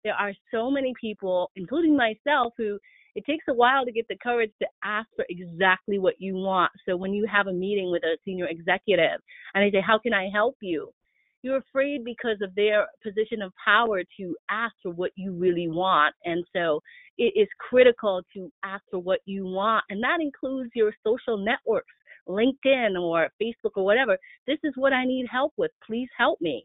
there 0.08 0.14
are 0.14 0.32
so 0.50 0.70
many 0.70 0.94
people, 0.98 1.50
including 1.54 1.94
myself, 1.94 2.54
who 2.56 2.78
it 3.14 3.26
takes 3.26 3.44
a 3.50 3.52
while 3.52 3.84
to 3.84 3.92
get 3.92 4.08
the 4.08 4.16
courage 4.22 4.50
to 4.62 4.66
ask 4.82 5.06
for 5.14 5.26
exactly 5.28 5.98
what 5.98 6.14
you 6.18 6.34
want. 6.34 6.72
So 6.88 6.96
when 6.96 7.12
you 7.12 7.26
have 7.30 7.46
a 7.46 7.52
meeting 7.52 7.90
with 7.90 8.02
a 8.04 8.16
senior 8.24 8.46
executive 8.46 9.20
and 9.52 9.62
they 9.62 9.70
say, 9.70 9.82
How 9.86 9.98
can 9.98 10.14
I 10.14 10.30
help 10.32 10.56
you? 10.62 10.90
You're 11.42 11.58
afraid 11.58 12.06
because 12.06 12.38
of 12.42 12.54
their 12.54 12.86
position 13.02 13.42
of 13.42 13.52
power 13.62 14.02
to 14.18 14.36
ask 14.50 14.74
for 14.82 14.92
what 14.92 15.10
you 15.14 15.32
really 15.32 15.68
want. 15.68 16.14
And 16.24 16.42
so 16.56 16.80
it 17.18 17.34
is 17.36 17.48
critical 17.68 18.22
to 18.34 18.50
ask 18.64 18.82
for 18.90 18.98
what 18.98 19.20
you 19.26 19.44
want. 19.44 19.84
And 19.90 20.02
that 20.02 20.20
includes 20.22 20.70
your 20.74 20.92
social 21.06 21.36
networks, 21.36 21.92
LinkedIn 22.26 22.98
or 22.98 23.28
Facebook 23.40 23.72
or 23.76 23.84
whatever. 23.84 24.16
This 24.46 24.58
is 24.64 24.72
what 24.76 24.94
I 24.94 25.04
need 25.04 25.26
help 25.30 25.52
with. 25.58 25.70
Please 25.86 26.08
help 26.16 26.40
me 26.40 26.64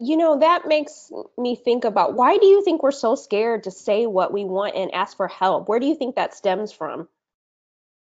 you 0.00 0.16
know 0.16 0.38
that 0.40 0.66
makes 0.68 1.12
me 1.38 1.56
think 1.56 1.84
about 1.84 2.14
why 2.14 2.38
do 2.38 2.46
you 2.46 2.64
think 2.64 2.82
we're 2.82 2.90
so 2.92 3.14
scared 3.14 3.64
to 3.64 3.70
say 3.70 4.06
what 4.06 4.32
we 4.32 4.44
want 4.44 4.76
and 4.76 4.92
ask 4.94 5.16
for 5.16 5.28
help? 5.28 5.68
Where 5.68 5.80
do 5.80 5.86
you 5.86 5.96
think 5.96 6.16
that 6.16 6.34
stems 6.34 6.72
from? 6.72 7.08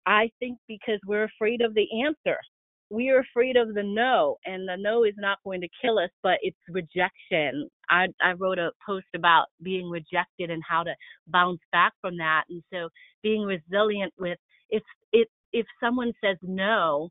I 0.06 0.30
think 0.38 0.58
because 0.68 1.00
we're 1.06 1.24
afraid 1.24 1.60
of 1.62 1.74
the 1.74 1.86
answer. 2.04 2.38
We 2.90 3.10
are 3.10 3.20
afraid 3.20 3.56
of 3.56 3.74
the 3.74 3.82
no 3.82 4.36
and 4.46 4.68
the 4.68 4.76
no 4.78 5.04
is 5.04 5.14
not 5.18 5.38
going 5.44 5.60
to 5.62 5.68
kill 5.82 5.98
us 5.98 6.10
but 6.22 6.38
it's 6.42 6.56
rejection. 6.68 7.68
I 7.90 8.08
i 8.22 8.32
wrote 8.34 8.58
a 8.58 8.70
post 8.86 9.06
about 9.14 9.46
being 9.62 9.90
rejected 9.90 10.50
and 10.50 10.62
how 10.68 10.84
to 10.84 10.94
bounce 11.28 11.60
back 11.72 11.94
from 12.00 12.16
that 12.18 12.44
and 12.48 12.62
so 12.72 12.88
being 13.22 13.42
resilient 13.42 14.12
with 14.18 14.38
if 14.70 14.82
if 15.12 15.28
if 15.52 15.66
someone 15.82 16.12
says 16.24 16.36
no 16.42 17.10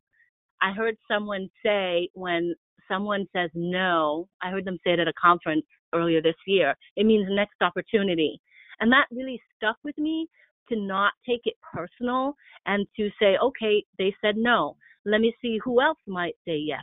i 0.62 0.72
heard 0.72 0.96
someone 1.10 1.48
say 1.64 2.08
when 2.14 2.54
someone 2.88 3.26
says 3.34 3.50
no, 3.54 4.28
I 4.42 4.50
heard 4.50 4.64
them 4.64 4.78
say 4.84 4.92
it 4.92 5.00
at 5.00 5.08
a 5.08 5.12
conference 5.20 5.64
earlier 5.94 6.22
this 6.22 6.36
year, 6.46 6.74
it 6.96 7.06
means 7.06 7.26
next 7.30 7.56
opportunity. 7.60 8.40
And 8.80 8.92
that 8.92 9.06
really 9.10 9.40
stuck 9.56 9.76
with 9.84 9.96
me 9.98 10.28
to 10.68 10.76
not 10.76 11.12
take 11.26 11.42
it 11.44 11.54
personal 11.72 12.34
and 12.66 12.86
to 12.96 13.10
say, 13.20 13.36
okay, 13.42 13.84
they 13.98 14.14
said 14.20 14.36
no. 14.36 14.76
Let 15.04 15.20
me 15.20 15.34
see 15.40 15.58
who 15.64 15.80
else 15.80 15.98
might 16.06 16.34
say 16.46 16.56
yes. 16.56 16.80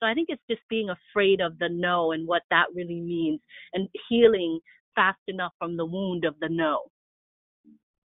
So 0.00 0.06
I 0.06 0.14
think 0.14 0.28
it's 0.30 0.42
just 0.48 0.62
being 0.68 0.90
afraid 0.90 1.40
of 1.40 1.58
the 1.58 1.68
no 1.68 2.12
and 2.12 2.26
what 2.26 2.42
that 2.50 2.66
really 2.74 3.00
means 3.00 3.40
and 3.72 3.88
healing 4.08 4.60
fast 4.94 5.18
enough 5.28 5.52
from 5.58 5.76
the 5.76 5.84
wound 5.84 6.24
of 6.24 6.34
the 6.40 6.48
no. 6.48 6.82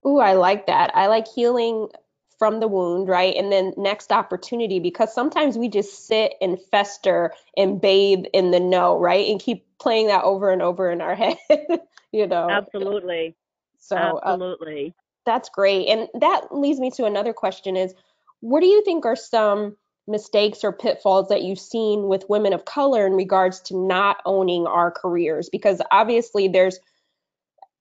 Ooh, 0.06 0.20
I 0.20 0.34
like 0.34 0.68
that. 0.68 0.92
I 0.96 1.08
like 1.08 1.26
healing 1.28 1.90
from 2.38 2.60
the 2.60 2.68
wound, 2.68 3.08
right? 3.08 3.36
And 3.36 3.52
then 3.52 3.74
next 3.78 4.12
opportunity, 4.12 4.80
because 4.80 5.14
sometimes 5.14 5.58
we 5.58 5.70
just 5.70 6.08
sit 6.08 6.34
and 6.42 6.62
fester 6.72 7.34
and 7.56 7.82
bathe 7.82 8.26
in 8.34 8.52
the 8.52 8.60
no, 8.60 9.00
right? 9.00 9.28
And 9.28 9.40
keep 9.40 9.66
playing 9.80 10.08
that 10.08 10.24
over 10.24 10.52
and 10.52 10.62
over 10.62 10.92
in 10.92 11.02
our 11.02 11.16
head, 11.16 11.38
you 12.12 12.28
know? 12.28 12.50
Absolutely. 12.50 13.36
So, 13.80 13.96
uh, 13.96 14.20
absolutely. 14.24 14.94
Uh, 14.98 15.02
that's 15.26 15.50
great. 15.50 15.88
And 15.88 16.08
that 16.20 16.48
leads 16.52 16.80
me 16.80 16.92
to 16.92 17.06
another 17.06 17.34
question 17.34 17.76
is 17.76 17.94
what 18.40 18.62
do 18.62 18.68
you 18.68 18.84
think 18.84 19.06
are 19.06 19.16
some 19.16 19.76
mistakes 20.08 20.64
or 20.64 20.72
pitfalls 20.72 21.28
that 21.30 21.44
you've 21.44 21.60
seen 21.60 22.08
with 22.08 22.30
women 22.30 22.54
of 22.54 22.66
color 22.66 23.06
in 23.06 23.14
regards 23.14 23.60
to 23.62 23.76
not 23.76 24.18
owning 24.26 24.68
our 24.68 24.92
careers? 24.92 25.50
Because 25.50 25.82
obviously, 25.92 26.48
there's, 26.48 26.80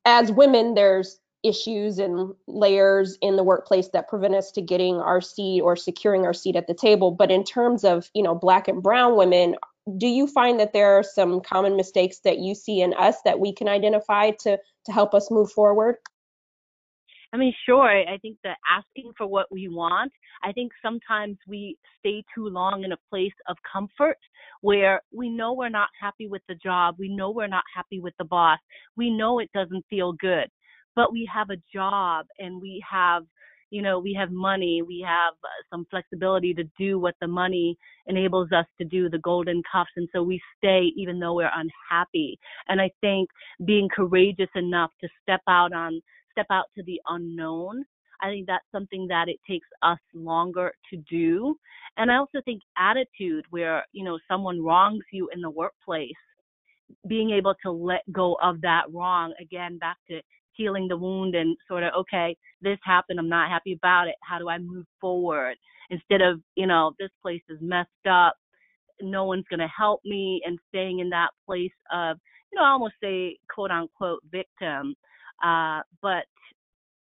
as 0.04 0.32
women, 0.32 0.74
there's 0.74 1.20
issues 1.46 1.98
and 1.98 2.34
layers 2.46 3.18
in 3.20 3.36
the 3.36 3.44
workplace 3.44 3.88
that 3.92 4.08
prevent 4.08 4.34
us 4.34 4.50
to 4.52 4.62
getting 4.62 4.96
our 4.96 5.20
seat 5.20 5.60
or 5.60 5.76
securing 5.76 6.24
our 6.24 6.34
seat 6.34 6.56
at 6.56 6.66
the 6.66 6.74
table 6.74 7.10
but 7.10 7.30
in 7.30 7.44
terms 7.44 7.84
of 7.84 8.10
you 8.14 8.22
know 8.22 8.34
black 8.34 8.68
and 8.68 8.82
brown 8.82 9.16
women 9.16 9.54
do 9.98 10.08
you 10.08 10.26
find 10.26 10.58
that 10.58 10.72
there 10.72 10.98
are 10.98 11.02
some 11.02 11.40
common 11.40 11.76
mistakes 11.76 12.18
that 12.24 12.38
you 12.38 12.54
see 12.54 12.80
in 12.80 12.92
us 12.94 13.16
that 13.24 13.38
we 13.38 13.52
can 13.52 13.68
identify 13.68 14.30
to 14.30 14.58
to 14.84 14.92
help 14.92 15.14
us 15.14 15.30
move 15.30 15.50
forward 15.50 15.96
I 17.32 17.38
mean, 17.38 17.52
sure. 17.66 17.90
I 17.90 18.16
think 18.22 18.38
that 18.44 18.56
asking 18.66 19.12
for 19.18 19.26
what 19.26 19.46
we 19.50 19.68
want, 19.68 20.10
I 20.42 20.52
think 20.52 20.72
sometimes 20.80 21.36
we 21.46 21.76
stay 21.98 22.24
too 22.34 22.48
long 22.48 22.84
in 22.84 22.92
a 22.92 22.96
place 23.10 23.34
of 23.46 23.56
comfort 23.70 24.16
where 24.62 25.02
we 25.12 25.28
know 25.28 25.52
we're 25.52 25.68
not 25.68 25.88
happy 26.00 26.28
with 26.28 26.40
the 26.48 26.54
job. 26.54 26.96
We 26.98 27.14
know 27.14 27.30
we're 27.30 27.46
not 27.46 27.64
happy 27.74 28.00
with 28.00 28.14
the 28.18 28.24
boss. 28.24 28.58
We 28.96 29.10
know 29.10 29.38
it 29.40 29.50
doesn't 29.52 29.84
feel 29.90 30.12
good 30.14 30.48
but 30.96 31.12
we 31.12 31.28
have 31.32 31.50
a 31.50 31.62
job 31.72 32.26
and 32.38 32.60
we 32.60 32.82
have 32.90 33.22
you 33.70 33.82
know 33.82 33.98
we 33.98 34.14
have 34.14 34.30
money 34.30 34.82
we 34.82 35.04
have 35.06 35.34
uh, 35.44 35.62
some 35.70 35.86
flexibility 35.90 36.54
to 36.54 36.64
do 36.78 36.98
what 36.98 37.14
the 37.20 37.26
money 37.26 37.76
enables 38.06 38.50
us 38.52 38.66
to 38.78 38.84
do 38.84 39.08
the 39.08 39.18
golden 39.18 39.62
cuffs 39.70 39.90
and 39.96 40.08
so 40.12 40.22
we 40.22 40.40
stay 40.56 40.92
even 40.96 41.18
though 41.20 41.34
we're 41.34 41.50
unhappy. 41.54 42.38
And 42.68 42.80
i 42.80 42.90
think 43.00 43.28
being 43.64 43.88
courageous 43.94 44.50
enough 44.54 44.90
to 45.00 45.08
step 45.22 45.42
out 45.48 45.72
on 45.72 46.00
step 46.32 46.46
out 46.50 46.66
to 46.76 46.82
the 46.84 47.00
unknown 47.08 47.84
i 48.22 48.28
think 48.28 48.46
that's 48.46 48.64
something 48.72 49.06
that 49.08 49.28
it 49.28 49.38
takes 49.48 49.68
us 49.82 49.98
longer 50.14 50.72
to 50.90 50.96
do. 51.10 51.56
And 51.96 52.10
i 52.10 52.16
also 52.16 52.40
think 52.44 52.62
attitude 52.78 53.44
where 53.50 53.84
you 53.92 54.04
know 54.04 54.18
someone 54.28 54.62
wrongs 54.62 55.04
you 55.12 55.28
in 55.34 55.40
the 55.40 55.50
workplace 55.50 56.12
being 57.08 57.30
able 57.30 57.54
to 57.64 57.70
let 57.70 58.02
go 58.12 58.36
of 58.40 58.60
that 58.60 58.84
wrong 58.92 59.34
again 59.40 59.76
back 59.78 59.96
to 60.08 60.20
healing 60.56 60.88
the 60.88 60.96
wound 60.96 61.34
and 61.34 61.56
sort 61.68 61.82
of 61.82 61.92
okay 61.98 62.36
this 62.60 62.78
happened 62.84 63.18
i'm 63.18 63.28
not 63.28 63.50
happy 63.50 63.72
about 63.72 64.08
it 64.08 64.14
how 64.22 64.38
do 64.38 64.48
i 64.48 64.58
move 64.58 64.86
forward? 65.00 65.56
Instead 65.90 66.20
of 66.20 66.40
you 66.56 66.66
know 66.66 66.92
this 66.98 67.10
place 67.22 67.42
is 67.48 67.58
messed 67.60 67.88
up 68.10 68.34
no 69.00 69.24
one's 69.24 69.44
going 69.50 69.60
to 69.60 69.68
help 69.68 70.00
me 70.04 70.42
and 70.44 70.58
staying 70.68 71.00
in 71.00 71.10
that 71.10 71.28
place 71.44 71.70
of 71.92 72.16
you 72.50 72.58
know 72.58 72.64
i 72.64 72.70
almost 72.70 72.94
say 73.02 73.36
quote 73.52 73.70
unquote 73.70 74.20
victim 74.30 74.94
uh, 75.44 75.80
but 76.00 76.24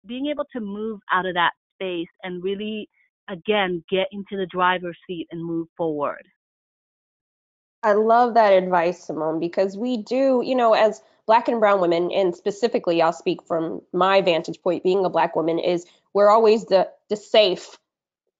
being 0.05 0.27
able 0.27 0.45
to 0.53 0.61
move 0.61 0.99
out 1.11 1.25
of 1.25 1.33
that 1.33 1.51
space 1.75 2.07
and 2.23 2.43
really 2.43 2.89
again 3.29 3.83
get 3.89 4.07
into 4.11 4.37
the 4.37 4.47
driver's 4.47 4.97
seat 5.07 5.27
and 5.31 5.43
move 5.43 5.67
forward 5.77 6.23
i 7.83 7.93
love 7.93 8.33
that 8.33 8.51
advice 8.51 9.03
simone 9.03 9.39
because 9.39 9.77
we 9.77 9.97
do 9.97 10.41
you 10.43 10.55
know 10.55 10.73
as 10.73 11.01
black 11.25 11.47
and 11.47 11.59
brown 11.59 11.79
women, 11.79 12.11
and 12.11 12.35
specifically, 12.35 13.01
I'll 13.01 13.13
speak 13.13 13.43
from 13.43 13.81
my 13.93 14.21
vantage 14.21 14.61
point, 14.61 14.83
being 14.83 15.05
a 15.05 15.09
black 15.09 15.35
woman, 15.35 15.59
is 15.59 15.85
we're 16.13 16.29
always 16.29 16.65
the 16.65 16.89
the 17.09 17.15
safe 17.15 17.77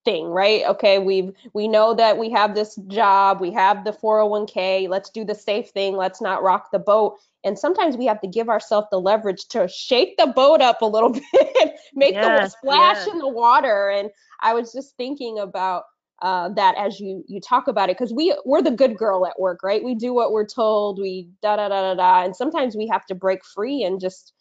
thing, 0.05 0.27
right? 0.27 0.63
Okay, 0.65 0.99
we've 0.99 1.31
we 1.53 1.67
know 1.67 1.93
that 1.93 2.17
we 2.17 2.29
have 2.31 2.55
this 2.55 2.75
job, 2.87 3.39
we 3.39 3.51
have 3.51 3.85
the 3.85 3.93
401k, 3.93 4.89
let's 4.89 5.09
do 5.09 5.23
the 5.23 5.35
safe 5.35 5.69
thing, 5.69 5.95
let's 5.95 6.21
not 6.21 6.43
rock 6.43 6.71
the 6.71 6.79
boat. 6.79 7.17
And 7.45 7.59
sometimes 7.59 7.97
we 7.97 8.05
have 8.05 8.21
to 8.21 8.27
give 8.27 8.47
ourselves 8.47 8.87
the 8.89 8.99
leverage 8.99 9.47
to 9.49 9.67
shake 9.67 10.15
the 10.17 10.27
boat 10.27 10.61
up 10.61 10.81
a 10.81 10.85
little 10.85 11.09
bit, 11.33 11.71
make 11.93 12.13
yes, 12.13 12.53
the 12.53 12.57
splash 12.57 13.05
yes. 13.05 13.07
in 13.07 13.19
the 13.19 13.27
water. 13.27 13.89
And 13.89 14.09
I 14.41 14.53
was 14.53 14.71
just 14.71 14.95
thinking 14.95 15.39
about 15.39 15.83
uh, 16.23 16.49
that 16.49 16.75
as 16.77 16.99
you 17.01 17.23
you 17.27 17.41
talk 17.41 17.67
about 17.67 17.89
it 17.89 17.97
because 17.97 18.13
we 18.13 18.35
we're 18.45 18.61
the 18.61 18.71
good 18.71 18.97
girl 18.97 19.27
at 19.27 19.39
work 19.39 19.61
right? 19.61 19.83
We 19.83 19.93
do 19.93 20.13
what 20.13 20.31
we're 20.31 20.47
told 20.47 20.99
we 20.99 21.29
da 21.43 21.57
da 21.57 21.67
da 21.67 21.81
da 21.81 21.95
da 21.95 22.23
and 22.23 22.35
sometimes 22.35 22.75
we 22.77 22.87
have 22.87 23.05
to 23.07 23.15
break 23.15 23.45
free 23.45 23.83
and 23.83 23.99
just 23.99 24.33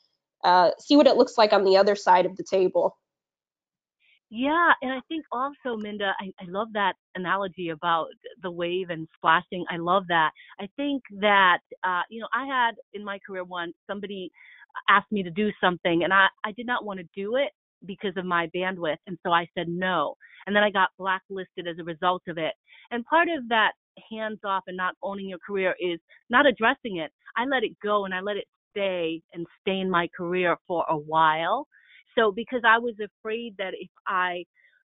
uh, 0.44 0.70
see 0.78 0.96
what 0.96 1.06
it 1.08 1.16
looks 1.16 1.36
like 1.36 1.52
on 1.52 1.64
the 1.64 1.76
other 1.76 1.96
side 1.96 2.24
of 2.26 2.36
the 2.36 2.44
table. 2.44 2.96
Yeah 4.30 4.72
and 4.80 4.92
i 4.92 5.00
think 5.08 5.26
also 5.30 5.76
minda 5.76 6.14
I, 6.18 6.32
I 6.40 6.46
love 6.48 6.68
that 6.72 6.94
analogy 7.16 7.68
about 7.68 8.06
the 8.42 8.50
wave 8.50 8.88
and 8.88 9.06
splashing 9.16 9.64
i 9.70 9.76
love 9.76 10.04
that. 10.08 10.30
I 10.58 10.68
think 10.76 11.02
that 11.20 11.58
uh, 11.84 12.02
you 12.08 12.20
know 12.20 12.28
i 12.32 12.46
had 12.46 12.76
in 12.94 13.04
my 13.04 13.18
career 13.26 13.44
once 13.44 13.74
somebody 13.86 14.30
asked 14.88 15.12
me 15.12 15.22
to 15.22 15.30
do 15.30 15.50
something 15.60 16.04
and 16.04 16.14
i 16.14 16.28
i 16.44 16.52
did 16.52 16.66
not 16.66 16.84
want 16.84 16.98
to 17.00 17.06
do 17.14 17.36
it 17.36 17.50
because 17.86 18.12
of 18.16 18.24
my 18.24 18.48
bandwidth. 18.54 18.98
And 19.06 19.18
so 19.24 19.32
I 19.32 19.48
said 19.56 19.68
no. 19.68 20.14
And 20.46 20.54
then 20.54 20.62
I 20.62 20.70
got 20.70 20.90
blacklisted 20.98 21.66
as 21.68 21.78
a 21.78 21.84
result 21.84 22.22
of 22.28 22.38
it. 22.38 22.54
And 22.90 23.04
part 23.04 23.28
of 23.28 23.48
that 23.48 23.72
hands 24.10 24.40
off 24.44 24.64
and 24.66 24.76
not 24.76 24.94
owning 25.02 25.28
your 25.28 25.38
career 25.46 25.74
is 25.80 26.00
not 26.30 26.46
addressing 26.46 26.98
it. 26.98 27.10
I 27.36 27.44
let 27.44 27.64
it 27.64 27.78
go 27.82 28.04
and 28.04 28.14
I 28.14 28.20
let 28.20 28.36
it 28.36 28.46
stay 28.70 29.22
and 29.32 29.46
stay 29.60 29.78
in 29.78 29.90
my 29.90 30.08
career 30.16 30.56
for 30.66 30.84
a 30.88 30.96
while. 30.96 31.66
So 32.18 32.32
because 32.32 32.62
I 32.66 32.78
was 32.78 32.94
afraid 33.02 33.54
that 33.58 33.72
if 33.78 33.90
I 34.06 34.44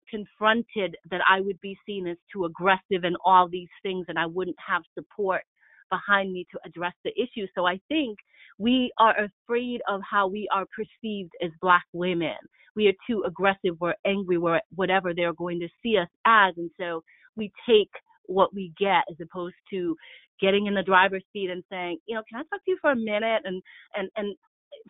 confronted 0.10 0.96
that 1.10 1.22
I 1.28 1.42
would 1.42 1.60
be 1.62 1.78
seen 1.86 2.08
as 2.08 2.18
too 2.32 2.46
aggressive 2.46 3.04
and 3.04 3.16
all 3.26 3.48
these 3.48 3.70
things 3.84 4.06
and 4.08 4.18
I 4.20 4.26
wouldn't 4.26 4.58
have 4.66 4.84
support 4.98 5.44
behind 5.90 6.34
me 6.34 6.46
to 6.52 6.60
address 6.66 6.94
the 7.04 7.12
issue. 7.12 7.48
So 7.56 7.66
I 7.66 7.80
think 7.88 8.18
we 8.58 8.92
are 8.98 9.16
afraid 9.18 9.82
of 9.88 10.02
how 10.10 10.28
we 10.28 10.48
are 10.54 10.66
perceived 10.76 11.32
as 11.44 11.52
black 11.62 11.84
women. 11.94 12.36
We 12.76 12.88
are 12.88 12.94
too 13.08 13.24
aggressive, 13.26 13.76
we're 13.80 13.96
angry, 14.06 14.38
we're 14.38 14.62
whatever 14.76 15.14
they're 15.14 15.34
going 15.34 15.60
to 15.60 15.68
see 15.84 15.98
us 15.98 16.08
as. 16.26 16.54
And 16.58 16.72
so 16.80 17.04
we 17.36 17.52
take 17.68 17.90
what 18.26 18.54
we 18.54 18.74
get 18.80 19.04
as 19.10 19.18
opposed 19.22 19.56
to 19.72 19.96
getting 20.40 20.68
in 20.68 20.74
the 20.74 20.84
driver's 20.84 21.24
seat 21.34 21.50
and 21.50 21.64
saying, 21.70 21.98
you 22.08 22.16
know, 22.16 22.24
can 22.30 22.40
I 22.40 22.44
talk 22.44 22.64
to 22.64 22.72
you 22.72 22.78
for 22.82 22.92
a 22.92 22.96
minute 22.96 23.42
and 23.46 23.62
and 23.96 24.10
and 24.16 24.36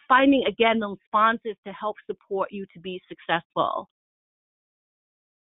finding 0.07 0.43
again 0.47 0.79
those 0.79 0.97
sponsors 1.07 1.57
to 1.65 1.73
help 1.73 1.95
support 2.05 2.49
you 2.51 2.65
to 2.73 2.79
be 2.79 3.01
successful. 3.07 3.89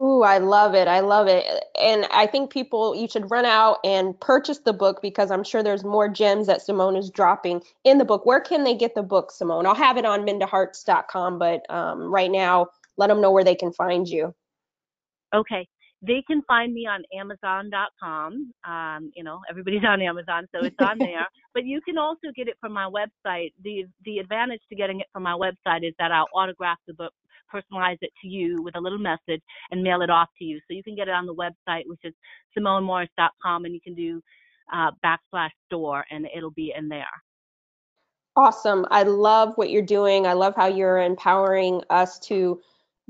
Ooh, 0.03 0.23
I 0.23 0.39
love 0.39 0.75
it. 0.75 0.89
I 0.89 1.01
love 1.01 1.29
it. 1.29 1.45
And 1.81 2.07
I 2.11 2.27
think 2.27 2.51
people, 2.51 2.95
you 2.97 3.09
should 3.09 3.31
run 3.31 3.45
out 3.45 3.79
and 3.85 4.19
purchase 4.21 4.59
the 4.59 4.73
book 4.73 5.01
because 5.01 5.31
I'm 5.31 5.45
sure 5.45 5.63
there's 5.63 5.85
more 5.85 6.09
gems 6.09 6.49
that 6.49 6.63
Simone 6.63 6.97
is 6.97 7.11
dropping 7.11 7.63
in 7.85 7.99
the 7.99 8.05
book. 8.05 8.27
Where 8.27 8.41
can 8.41 8.65
they 8.65 8.75
get 8.75 8.95
the 8.95 9.03
book, 9.03 9.31
Simone? 9.31 9.67
I'll 9.67 9.75
have 9.75 9.97
it 9.97 10.05
on 10.05 10.27
mindaharts.com, 10.27 11.39
but 11.39 11.71
um, 11.71 12.13
right 12.13 12.31
now, 12.31 12.69
let 12.97 13.07
them 13.07 13.21
know 13.21 13.31
where 13.31 13.45
they 13.45 13.55
can 13.55 13.73
find 13.73 14.09
you. 14.09 14.35
Okay. 15.35 15.67
They 16.07 16.23
can 16.27 16.43
find 16.43 16.75
me 16.75 16.87
on 16.87 17.03
Amazon.com. 17.19 18.53
Um, 18.65 19.11
you 19.15 19.25
know, 19.25 19.41
everybody's 19.49 19.85
on 19.89 20.03
Amazon, 20.03 20.47
so 20.55 20.65
it's 20.65 20.77
on 20.81 20.99
there. 20.99 21.27
but 21.55 21.65
you 21.65 21.81
can 21.81 21.97
also 21.97 22.29
get 22.37 22.47
it 22.47 22.57
from 22.61 22.73
my 22.73 22.91
website. 22.91 23.53
The 23.63 23.87
the 24.05 24.19
advantage 24.19 24.61
to 24.69 24.77
getting 24.77 25.01
it 25.01 25.07
from 25.13 25.23
my 25.23 25.33
website 25.33 25.87
is 25.87 25.95
that 25.99 26.13
I'll 26.13 26.29
autograph 26.35 26.77
the 26.87 26.93
book, 26.93 27.15
personalize 27.55 27.99
it 28.01 28.11
to 28.23 28.29
you 28.29 28.63
with 28.63 28.77
a 28.77 28.81
little 28.81 28.99
message, 28.99 29.43
and 29.71 29.83
mail 29.83 30.03
it 30.03 30.11
off 30.11 30.29
to 30.39 30.45
you. 30.45 30.59
So 30.69 30.75
you 30.75 30.83
can 30.83 30.97
get 30.97 31.09
it 31.09 31.15
on 31.15 31.27
the 31.27 31.35
website, 31.35 31.85
which 31.87 32.01
is 32.05 32.15
SimoneMorris.com, 32.59 33.65
and 33.65 33.75
you 33.75 33.81
can 33.81 33.95
do 33.95 34.23
uh, 34.73 34.91
backslash 35.05 35.51
store, 35.67 36.05
and 36.11 36.27
it'll 36.35 36.51
be 36.51 36.73
in 36.77 36.89
there. 36.89 37.07
Awesome. 38.37 38.85
I 38.91 39.05
love 39.05 39.53
what 39.57 39.71
you're 39.71 39.83
doing. 39.83 40.27
I 40.27 40.33
love 40.33 40.55
how 40.57 40.67
you're 40.67 40.99
empowering 40.99 41.83
us 41.91 42.19
to 42.21 42.61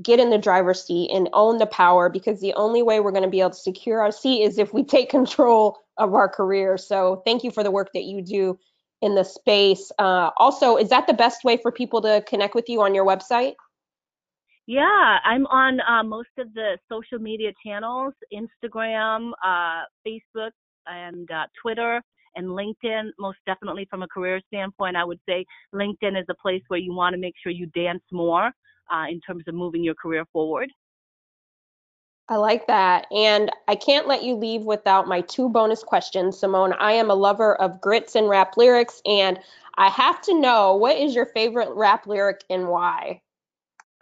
get 0.02 0.18
in 0.20 0.28
the 0.28 0.38
driver's 0.38 0.84
seat 0.84 1.10
and 1.12 1.28
own 1.32 1.58
the 1.58 1.66
power 1.66 2.08
because 2.08 2.40
the 2.40 2.52
only 2.54 2.82
way 2.82 3.00
we're 3.00 3.12
going 3.12 3.22
to 3.22 3.30
be 3.30 3.40
able 3.40 3.50
to 3.50 3.56
secure 3.56 4.00
our 4.00 4.10
seat 4.10 4.42
is 4.42 4.58
if 4.58 4.74
we 4.74 4.84
take 4.84 5.08
control 5.08 5.78
of 5.96 6.14
our 6.14 6.28
career. 6.28 6.76
So 6.76 7.22
thank 7.24 7.44
you 7.44 7.50
for 7.50 7.62
the 7.62 7.70
work 7.70 7.90
that 7.94 8.04
you 8.04 8.20
do 8.20 8.58
in 9.00 9.14
the 9.14 9.22
space. 9.22 9.92
Uh, 9.98 10.30
also, 10.36 10.76
is 10.76 10.88
that 10.90 11.06
the 11.06 11.14
best 11.14 11.44
way 11.44 11.56
for 11.56 11.70
people 11.70 12.02
to 12.02 12.22
connect 12.26 12.54
with 12.54 12.68
you 12.68 12.82
on 12.82 12.94
your 12.94 13.06
website? 13.06 13.54
Yeah, 14.66 15.18
I'm 15.24 15.46
on 15.46 15.80
uh, 15.80 16.02
most 16.02 16.30
of 16.38 16.52
the 16.54 16.78
social 16.90 17.18
media 17.18 17.52
channels 17.64 18.14
Instagram, 18.32 19.32
uh, 19.44 19.82
Facebook, 20.06 20.52
and 20.86 21.30
uh, 21.30 21.44
Twitter 21.60 22.00
and 22.36 22.46
LinkedIn. 22.46 23.10
Most 23.18 23.38
definitely, 23.46 23.86
from 23.90 24.02
a 24.02 24.08
career 24.08 24.40
standpoint, 24.48 24.96
I 24.96 25.04
would 25.04 25.20
say 25.28 25.44
LinkedIn 25.74 26.18
is 26.18 26.26
a 26.30 26.34
place 26.34 26.62
where 26.68 26.80
you 26.80 26.94
want 26.94 27.12
to 27.12 27.20
make 27.20 27.34
sure 27.42 27.52
you 27.52 27.66
dance 27.66 28.02
more 28.10 28.52
uh, 28.90 29.04
in 29.10 29.20
terms 29.20 29.44
of 29.46 29.54
moving 29.54 29.84
your 29.84 29.94
career 29.94 30.24
forward. 30.32 30.70
I 32.30 32.36
like 32.36 32.66
that. 32.68 33.06
And 33.12 33.50
I 33.68 33.74
can't 33.74 34.08
let 34.08 34.22
you 34.22 34.34
leave 34.34 34.62
without 34.62 35.06
my 35.06 35.20
two 35.20 35.50
bonus 35.50 35.82
questions, 35.82 36.38
Simone. 36.38 36.72
I 36.78 36.92
am 36.92 37.10
a 37.10 37.14
lover 37.14 37.54
of 37.56 37.82
grits 37.82 38.14
and 38.14 38.30
rap 38.30 38.56
lyrics, 38.56 39.02
and 39.04 39.38
I 39.74 39.90
have 39.90 40.22
to 40.22 40.40
know 40.40 40.74
what 40.74 40.96
is 40.96 41.14
your 41.14 41.26
favorite 41.26 41.68
rap 41.74 42.06
lyric 42.06 42.42
and 42.48 42.68
why? 42.68 43.20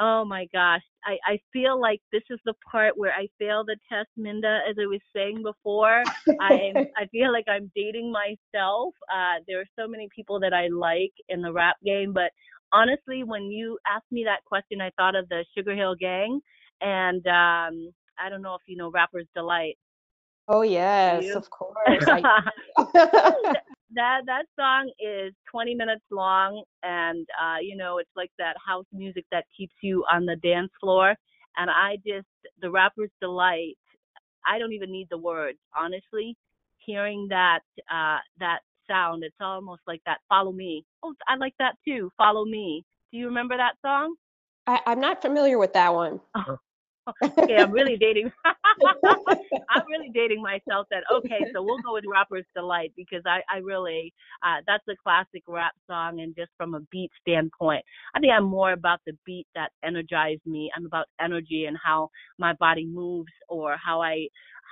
Oh 0.00 0.24
my 0.24 0.46
gosh. 0.52 0.82
I, 1.04 1.16
I 1.26 1.38
feel 1.52 1.80
like 1.80 2.00
this 2.12 2.22
is 2.30 2.38
the 2.44 2.54
part 2.70 2.96
where 2.96 3.12
I 3.12 3.28
fail 3.38 3.64
the 3.64 3.76
test, 3.88 4.08
Minda, 4.16 4.60
as 4.68 4.76
I 4.80 4.86
was 4.86 5.00
saying 5.14 5.42
before. 5.42 6.04
I 6.40 6.72
I 6.96 7.06
feel 7.10 7.32
like 7.32 7.44
I'm 7.48 7.70
dating 7.74 8.12
myself. 8.12 8.94
Uh, 9.12 9.42
there 9.46 9.60
are 9.60 9.68
so 9.78 9.86
many 9.86 10.08
people 10.14 10.40
that 10.40 10.52
I 10.52 10.68
like 10.68 11.12
in 11.28 11.42
the 11.42 11.52
rap 11.52 11.76
game, 11.84 12.12
but 12.12 12.30
honestly, 12.72 13.22
when 13.24 13.44
you 13.50 13.78
asked 13.86 14.10
me 14.10 14.24
that 14.24 14.44
question, 14.44 14.80
I 14.80 14.90
thought 14.96 15.14
of 15.14 15.28
the 15.28 15.44
Sugar 15.56 15.74
Hill 15.74 15.94
Gang, 15.94 16.40
and 16.80 17.24
um, 17.26 17.92
I 18.18 18.28
don't 18.28 18.42
know 18.42 18.54
if 18.54 18.62
you 18.66 18.76
know 18.76 18.90
Rapper's 18.90 19.26
Delight. 19.34 19.76
Oh 20.48 20.62
yes, 20.62 21.34
of 21.34 21.48
course. 21.50 21.76
that 23.94 24.22
that 24.26 24.46
song 24.58 24.90
is 25.00 25.32
20 25.50 25.74
minutes 25.74 26.04
long, 26.10 26.62
and 26.82 27.26
uh, 27.40 27.58
you 27.60 27.76
know 27.76 27.98
it's 27.98 28.10
like 28.16 28.30
that 28.38 28.56
house 28.64 28.86
music 28.92 29.24
that 29.30 29.44
keeps 29.56 29.74
you 29.82 30.04
on 30.12 30.26
the 30.26 30.36
dance 30.36 30.70
floor. 30.80 31.14
And 31.56 31.70
I 31.70 31.96
just 32.06 32.26
the 32.60 32.70
Rapper's 32.70 33.10
Delight. 33.20 33.76
I 34.46 34.58
don't 34.58 34.72
even 34.72 34.90
need 34.90 35.08
the 35.10 35.18
words, 35.18 35.58
honestly. 35.78 36.36
Hearing 36.78 37.26
that 37.30 37.60
uh, 37.90 38.18
that 38.40 38.60
sound. 38.88 39.24
It's 39.24 39.34
almost 39.40 39.82
like 39.86 40.00
that 40.06 40.18
follow 40.28 40.52
me. 40.52 40.84
Oh, 41.02 41.14
I 41.28 41.36
like 41.36 41.54
that 41.58 41.74
too. 41.84 42.10
Follow 42.16 42.44
me. 42.44 42.84
Do 43.10 43.18
you 43.18 43.26
remember 43.26 43.56
that 43.56 43.74
song? 43.82 44.14
I, 44.66 44.80
am 44.86 45.00
not 45.00 45.22
familiar 45.22 45.58
with 45.58 45.72
that 45.74 45.92
one. 45.94 46.20
Oh, 46.34 46.58
okay, 47.08 47.56
I'm 47.56 47.72
really 47.72 47.96
dating. 48.00 48.32
I'm 48.44 49.82
really 49.88 50.10
dating 50.14 50.42
myself. 50.42 50.86
That 50.90 51.04
okay, 51.12 51.40
so 51.54 51.62
we'll 51.62 51.80
go 51.80 51.94
with 51.94 52.04
Rapper's 52.10 52.46
Delight 52.54 52.92
because 52.96 53.22
I, 53.26 53.40
I 53.52 53.58
really, 53.58 54.12
uh, 54.42 54.58
that's 54.66 54.84
a 54.88 54.96
classic 55.02 55.42
rap 55.48 55.72
song, 55.88 56.20
and 56.20 56.34
just 56.36 56.50
from 56.56 56.74
a 56.74 56.80
beat 56.90 57.10
standpoint, 57.20 57.84
I 58.14 58.20
think 58.20 58.32
I'm 58.32 58.44
more 58.44 58.72
about 58.72 59.00
the 59.06 59.12
beat 59.26 59.46
that 59.54 59.70
energized 59.84 60.46
me. 60.46 60.70
I'm 60.76 60.86
about 60.86 61.06
energy 61.20 61.66
and 61.66 61.76
how 61.82 62.10
my 62.38 62.54
body 62.54 62.86
moves 62.86 63.32
or 63.48 63.76
how 63.84 64.00
I 64.02 64.28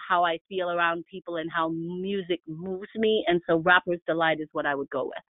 how 0.09 0.25
I 0.25 0.39
feel 0.49 0.71
around 0.71 1.05
people 1.11 1.37
and 1.37 1.51
how 1.55 1.69
music 1.71 2.41
moves 2.49 2.89
me. 2.97 3.25
And 3.29 3.41
so 3.47 3.59
Rapper's 3.59 4.01
Delight 4.07 4.41
is 4.41 4.49
what 4.53 4.67
I 4.67 4.75
would 4.75 4.91
go 4.91 5.05
with. 5.05 5.25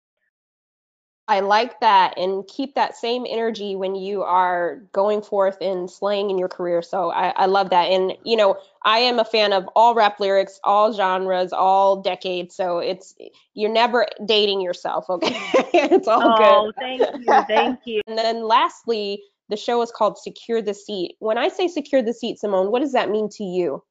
I 1.28 1.40
like 1.40 1.78
that 1.80 2.16
and 2.16 2.46
keep 2.46 2.74
that 2.74 2.96
same 2.96 3.26
energy 3.28 3.76
when 3.76 3.94
you 3.94 4.22
are 4.22 4.80
going 4.92 5.20
forth 5.20 5.58
and 5.60 5.90
slaying 5.90 6.30
in 6.30 6.38
your 6.38 6.48
career. 6.48 6.80
So 6.80 7.10
I, 7.10 7.28
I, 7.36 7.44
love 7.44 7.68
that. 7.68 7.90
And, 7.90 8.14
you 8.24 8.34
know, 8.34 8.56
I 8.82 9.00
am 9.00 9.18
a 9.18 9.26
fan 9.26 9.52
of 9.52 9.68
all 9.76 9.94
rap 9.94 10.20
lyrics, 10.20 10.58
all 10.64 10.90
genres, 10.94 11.52
all 11.52 12.00
decades. 12.00 12.56
So 12.56 12.78
it's, 12.78 13.14
you're 13.52 13.70
never 13.70 14.06
dating 14.24 14.62
yourself. 14.62 15.04
Okay. 15.18 15.36
it's 15.74 16.08
all 16.08 16.22
oh, 16.24 16.72
good. 16.72 16.74
thank 16.78 17.00
you. 17.00 17.44
Thank 17.46 17.80
you. 17.84 18.00
and 18.06 18.16
then 18.16 18.44
lastly, 18.44 19.22
the 19.50 19.56
show 19.56 19.82
is 19.82 19.90
called 19.90 20.16
Secure 20.16 20.62
the 20.62 20.74
Seat. 20.74 21.16
When 21.18 21.36
I 21.36 21.48
say 21.48 21.68
secure 21.68 22.02
the 22.02 22.14
seat, 22.14 22.38
Simone, 22.38 22.70
what 22.70 22.80
does 22.80 22.92
that 22.92 23.10
mean 23.10 23.28
to 23.30 23.44
you? 23.44 23.82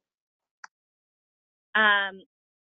Um, 1.74 2.22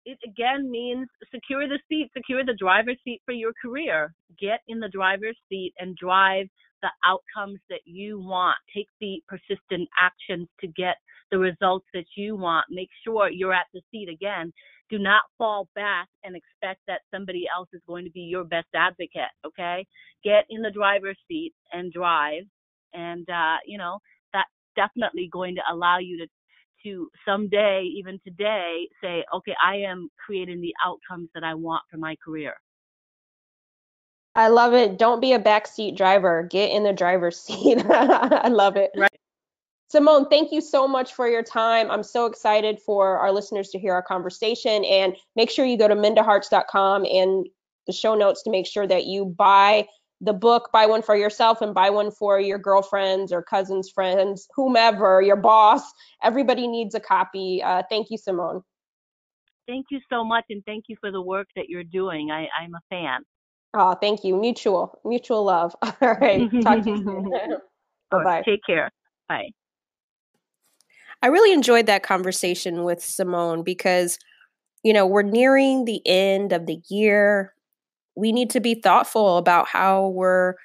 it 0.07 0.17
again 0.23 0.71
means 0.71 1.07
secure 1.33 1.67
the 1.67 1.79
seat, 1.89 2.09
secure 2.15 2.45
the 2.45 2.55
driver's 2.57 2.97
seat 3.03 3.21
for 3.25 3.33
your 3.33 3.51
career. 3.61 4.13
Get 4.39 4.61
in 4.69 4.79
the 4.79 4.87
driver's 4.87 5.37
seat 5.49 5.73
and 5.79 5.97
drive 5.97 6.47
the 6.81 6.89
outcomes 7.05 7.59
that 7.69 7.81
you 7.83 8.17
want. 8.17 8.55
Take 8.73 8.87
the 9.01 9.21
persistent 9.27 9.89
actions 9.99 10.47
to 10.61 10.67
get 10.67 10.95
the 11.29 11.37
results 11.37 11.85
that 11.93 12.05
you 12.15 12.37
want. 12.37 12.67
Make 12.69 12.89
sure 13.03 13.29
you're 13.29 13.53
at 13.53 13.65
the 13.73 13.81
seat 13.91 14.07
again. 14.07 14.53
Do 14.89 14.97
not 14.97 15.23
fall 15.37 15.67
back 15.75 16.07
and 16.23 16.37
expect 16.37 16.79
that 16.87 17.01
somebody 17.13 17.43
else 17.53 17.67
is 17.73 17.81
going 17.85 18.05
to 18.05 18.11
be 18.11 18.21
your 18.21 18.45
best 18.45 18.69
advocate. 18.73 19.33
Okay. 19.45 19.85
Get 20.23 20.45
in 20.49 20.61
the 20.61 20.71
driver's 20.71 21.19
seat 21.27 21.53
and 21.73 21.91
drive. 21.91 22.43
And, 22.93 23.29
uh, 23.29 23.57
you 23.65 23.77
know, 23.77 23.99
that's 24.31 24.49
definitely 24.77 25.27
going 25.33 25.55
to 25.55 25.61
allow 25.69 25.97
you 25.97 26.17
to 26.19 26.27
to 26.83 27.09
someday, 27.25 27.83
even 27.97 28.19
today, 28.23 28.87
say, 29.01 29.23
okay, 29.33 29.53
I 29.63 29.77
am 29.77 30.09
creating 30.25 30.61
the 30.61 30.73
outcomes 30.85 31.29
that 31.33 31.43
I 31.43 31.53
want 31.53 31.83
for 31.89 31.97
my 31.97 32.15
career. 32.23 32.53
I 34.35 34.49
love 34.49 34.73
it. 34.73 34.99
Don't 34.99 35.19
be 35.19 35.33
a 35.33 35.39
backseat 35.39 35.97
driver. 35.97 36.47
Get 36.49 36.71
in 36.71 36.83
the 36.83 36.93
driver's 36.93 37.39
seat. 37.41 37.83
I 37.89 38.49
love 38.49 38.77
it. 38.77 38.91
Right. 38.95 39.11
Simone, 39.89 40.27
thank 40.29 40.51
you 40.51 40.59
so 40.59 40.87
much 40.87 41.13
for 41.13 41.27
your 41.27 41.43
time. 41.43 41.89
I'm 41.89 42.03
so 42.03 42.25
excited 42.25 42.79
for 42.79 43.17
our 43.17 43.31
listeners 43.31 43.69
to 43.69 43.79
hear 43.79 43.93
our 43.93 44.01
conversation. 44.01 44.83
And 44.83 45.15
make 45.35 45.49
sure 45.49 45.65
you 45.65 45.77
go 45.77 45.87
to 45.87 45.95
mindaharts.com 45.95 47.05
and 47.05 47.47
the 47.87 47.93
show 47.93 48.13
notes 48.13 48.43
to 48.43 48.51
make 48.51 48.67
sure 48.67 48.85
that 48.85 49.05
you 49.05 49.25
buy 49.25 49.87
the 50.21 50.33
book, 50.33 50.69
buy 50.73 50.85
one 50.85 51.01
for 51.01 51.15
yourself 51.15 51.61
and 51.61 51.73
buy 51.73 51.89
one 51.89 52.11
for 52.11 52.39
your 52.39 52.57
girlfriends 52.57 53.31
or 53.31 53.43
cousins, 53.43 53.89
friends, 53.89 54.47
whomever, 54.55 55.21
your 55.21 55.35
boss. 55.35 55.83
Everybody 56.23 56.67
needs 56.67 56.95
a 56.95 56.99
copy. 56.99 57.61
Uh, 57.63 57.83
thank 57.89 58.09
you, 58.09 58.17
Simone. 58.17 58.63
Thank 59.67 59.87
you 59.91 59.99
so 60.09 60.23
much, 60.23 60.45
and 60.49 60.63
thank 60.65 60.85
you 60.87 60.95
for 60.99 61.11
the 61.11 61.21
work 61.21 61.47
that 61.55 61.67
you're 61.67 61.83
doing. 61.83 62.31
I, 62.31 62.47
I'm 62.59 62.73
a 62.73 62.79
fan. 62.89 63.21
Oh, 63.73 63.93
thank 63.93 64.23
you. 64.23 64.35
Mutual, 64.35 64.99
mutual 65.03 65.43
love. 65.43 65.75
All 65.81 65.93
right. 66.01 66.49
Talk 66.61 66.83
to 66.83 66.89
you 66.89 66.97
soon. 66.97 67.31
Bye 68.11 68.23
bye. 68.23 68.43
Take 68.45 68.61
care. 68.65 68.89
Bye. 69.27 69.49
I 71.21 71.27
really 71.27 71.51
enjoyed 71.51 71.87
that 71.87 72.03
conversation 72.03 72.83
with 72.83 73.03
Simone 73.03 73.63
because, 73.63 74.17
you 74.83 74.93
know, 74.93 75.05
we're 75.05 75.23
nearing 75.23 75.85
the 75.85 76.01
end 76.05 76.53
of 76.53 76.65
the 76.65 76.79
year 76.89 77.53
we 78.17 78.31
need 78.31 78.49
to 78.49 78.59
be 78.59 78.75
thoughtful 78.75 79.37
about 79.37 79.67
how 79.67 80.09
we're 80.09 80.55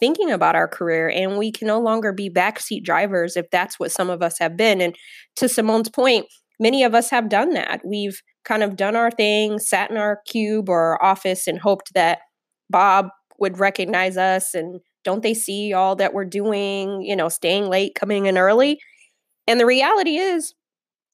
thinking 0.00 0.30
about 0.30 0.56
our 0.56 0.68
career 0.68 1.08
and 1.08 1.38
we 1.38 1.50
can 1.50 1.66
no 1.66 1.80
longer 1.80 2.12
be 2.12 2.28
backseat 2.28 2.84
drivers 2.84 3.36
if 3.36 3.46
that's 3.50 3.78
what 3.78 3.92
some 3.92 4.10
of 4.10 4.22
us 4.22 4.38
have 4.38 4.56
been 4.56 4.80
and 4.80 4.96
to 5.36 5.48
Simone's 5.48 5.88
point 5.88 6.26
many 6.60 6.82
of 6.82 6.94
us 6.94 7.10
have 7.10 7.28
done 7.28 7.50
that 7.50 7.80
we've 7.84 8.20
kind 8.46 8.62
of 8.62 8.76
done 8.76 8.96
our 8.96 9.10
thing, 9.10 9.58
sat 9.58 9.90
in 9.90 9.98
our 9.98 10.20
cube 10.26 10.70
or 10.70 10.80
our 10.80 11.02
office 11.02 11.46
and 11.46 11.58
hoped 11.58 11.92
that 11.94 12.20
Bob 12.70 13.08
would 13.38 13.58
recognize 13.58 14.16
us 14.16 14.54
and 14.54 14.80
don't 15.04 15.22
they 15.22 15.34
see 15.34 15.72
all 15.72 15.96
that 15.96 16.14
we're 16.14 16.24
doing, 16.24 17.02
you 17.02 17.14
know, 17.14 17.28
staying 17.28 17.68
late, 17.68 17.94
coming 17.94 18.26
in 18.26 18.38
early? 18.38 18.78
And 19.46 19.60
the 19.60 19.66
reality 19.66 20.16
is 20.16 20.54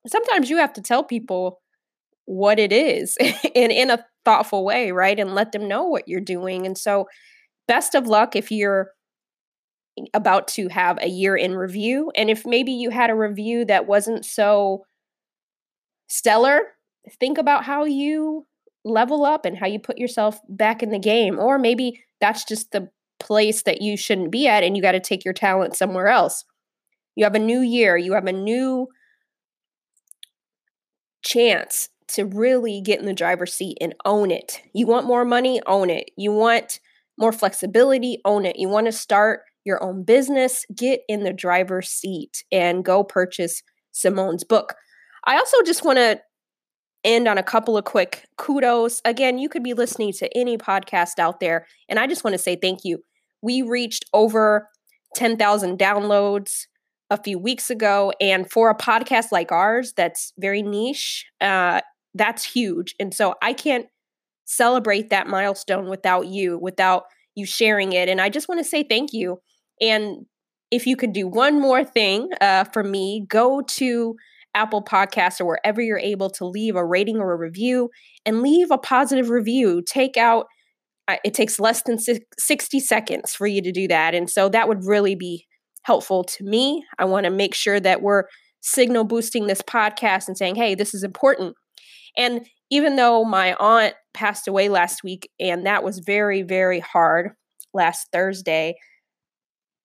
sometimes 0.06 0.48
you 0.48 0.58
have 0.58 0.72
to 0.74 0.82
tell 0.82 1.02
people 1.02 1.60
what 2.26 2.58
it 2.58 2.72
is 2.72 3.16
and 3.56 3.72
in 3.72 3.90
a 3.90 4.04
thoughtful 4.24 4.64
way, 4.64 4.92
right? 4.92 5.18
And 5.18 5.34
let 5.34 5.52
them 5.52 5.68
know 5.68 5.84
what 5.84 6.08
you're 6.08 6.20
doing. 6.20 6.66
And 6.66 6.76
so 6.76 7.08
best 7.68 7.94
of 7.94 8.06
luck 8.06 8.36
if 8.36 8.50
you're 8.50 8.92
about 10.14 10.48
to 10.48 10.68
have 10.68 10.98
a 11.00 11.08
year 11.08 11.36
in 11.36 11.54
review 11.54 12.10
and 12.14 12.30
if 12.30 12.46
maybe 12.46 12.72
you 12.72 12.90
had 12.90 13.10
a 13.10 13.14
review 13.14 13.64
that 13.66 13.86
wasn't 13.86 14.24
so 14.24 14.84
stellar, 16.08 16.60
think 17.20 17.36
about 17.36 17.64
how 17.64 17.84
you 17.84 18.46
level 18.84 19.24
up 19.24 19.44
and 19.44 19.56
how 19.58 19.66
you 19.66 19.78
put 19.78 19.98
yourself 19.98 20.40
back 20.48 20.82
in 20.82 20.90
the 20.90 20.98
game 20.98 21.38
or 21.38 21.58
maybe 21.58 22.02
that's 22.20 22.44
just 22.44 22.72
the 22.72 22.88
place 23.20 23.62
that 23.62 23.82
you 23.82 23.96
shouldn't 23.96 24.32
be 24.32 24.48
at 24.48 24.64
and 24.64 24.76
you 24.76 24.82
got 24.82 24.92
to 24.92 25.00
take 25.00 25.24
your 25.24 25.34
talent 25.34 25.76
somewhere 25.76 26.08
else. 26.08 26.44
You 27.14 27.24
have 27.24 27.34
a 27.34 27.38
new 27.38 27.60
year, 27.60 27.96
you 27.96 28.14
have 28.14 28.26
a 28.26 28.32
new 28.32 28.88
chance 31.22 31.88
to 32.14 32.24
really 32.24 32.80
get 32.80 33.00
in 33.00 33.06
the 33.06 33.12
driver's 33.12 33.52
seat 33.52 33.78
and 33.80 33.94
own 34.04 34.30
it. 34.30 34.60
You 34.74 34.86
want 34.86 35.06
more 35.06 35.24
money? 35.24 35.60
Own 35.66 35.90
it. 35.90 36.10
You 36.16 36.32
want 36.32 36.80
more 37.18 37.32
flexibility? 37.32 38.18
Own 38.24 38.46
it. 38.46 38.56
You 38.58 38.68
want 38.68 38.86
to 38.86 38.92
start 38.92 39.42
your 39.64 39.82
own 39.82 40.04
business? 40.04 40.66
Get 40.74 41.00
in 41.08 41.24
the 41.24 41.32
driver's 41.32 41.88
seat 41.88 42.44
and 42.50 42.84
go 42.84 43.04
purchase 43.04 43.62
Simone's 43.92 44.44
book. 44.44 44.74
I 45.24 45.36
also 45.36 45.62
just 45.64 45.84
want 45.84 45.98
to 45.98 46.20
end 47.04 47.28
on 47.28 47.38
a 47.38 47.42
couple 47.42 47.76
of 47.76 47.84
quick 47.84 48.26
kudos. 48.36 49.00
Again, 49.04 49.38
you 49.38 49.48
could 49.48 49.62
be 49.62 49.74
listening 49.74 50.12
to 50.14 50.36
any 50.36 50.56
podcast 50.56 51.18
out 51.18 51.40
there, 51.40 51.66
and 51.88 51.98
I 51.98 52.06
just 52.06 52.24
want 52.24 52.34
to 52.34 52.38
say 52.38 52.56
thank 52.56 52.84
you. 52.84 53.02
We 53.42 53.62
reached 53.62 54.04
over 54.12 54.68
10,000 55.14 55.78
downloads 55.78 56.66
a 57.12 57.22
few 57.22 57.38
weeks 57.38 57.70
ago. 57.70 58.12
And 58.20 58.50
for 58.50 58.70
a 58.70 58.76
podcast 58.76 59.26
like 59.30 59.52
ours 59.52 59.92
that's 59.92 60.32
very 60.38 60.62
niche, 60.62 61.26
uh, 61.40 61.82
that's 62.14 62.44
huge. 62.44 62.94
And 63.00 63.14
so 63.14 63.34
I 63.42 63.52
can't 63.52 63.86
celebrate 64.44 65.10
that 65.10 65.26
milestone 65.26 65.88
without 65.88 66.26
you, 66.26 66.58
without 66.58 67.04
you 67.34 67.46
sharing 67.46 67.92
it. 67.92 68.08
And 68.08 68.20
I 68.20 68.28
just 68.28 68.48
want 68.48 68.60
to 68.60 68.68
say 68.68 68.82
thank 68.82 69.12
you. 69.12 69.38
And 69.80 70.26
if 70.70 70.86
you 70.86 70.96
could 70.96 71.12
do 71.12 71.28
one 71.28 71.60
more 71.60 71.84
thing 71.84 72.28
uh, 72.40 72.64
for 72.64 72.82
me, 72.82 73.26
go 73.28 73.62
to 73.62 74.16
Apple 74.54 74.82
Podcasts 74.82 75.40
or 75.40 75.46
wherever 75.46 75.80
you're 75.80 75.98
able 75.98 76.30
to 76.30 76.44
leave 76.44 76.76
a 76.76 76.84
rating 76.84 77.18
or 77.18 77.32
a 77.32 77.38
review 77.38 77.90
and 78.26 78.42
leave 78.42 78.70
a 78.70 78.78
positive 78.78 79.30
review. 79.30 79.82
Take 79.86 80.16
out, 80.16 80.46
uh, 81.08 81.16
it 81.24 81.34
takes 81.34 81.58
less 81.58 81.82
than 81.82 81.98
60 81.98 82.80
seconds 82.80 83.34
for 83.34 83.46
you 83.46 83.62
to 83.62 83.72
do 83.72 83.88
that. 83.88 84.14
And 84.14 84.28
so 84.28 84.48
that 84.50 84.68
would 84.68 84.84
really 84.84 85.14
be 85.14 85.46
helpful 85.84 86.22
to 86.24 86.44
me. 86.44 86.84
I 86.98 87.04
want 87.06 87.24
to 87.24 87.30
make 87.30 87.54
sure 87.54 87.80
that 87.80 88.02
we're 88.02 88.24
signal 88.60 89.04
boosting 89.04 89.46
this 89.46 89.62
podcast 89.62 90.28
and 90.28 90.36
saying, 90.36 90.54
hey, 90.54 90.74
this 90.74 90.94
is 90.94 91.02
important. 91.02 91.56
And 92.16 92.46
even 92.70 92.96
though 92.96 93.24
my 93.24 93.54
aunt 93.54 93.94
passed 94.14 94.48
away 94.48 94.68
last 94.68 95.02
week, 95.02 95.30
and 95.40 95.66
that 95.66 95.82
was 95.84 95.98
very, 95.98 96.42
very 96.42 96.80
hard 96.80 97.32
last 97.74 98.08
Thursday, 98.12 98.76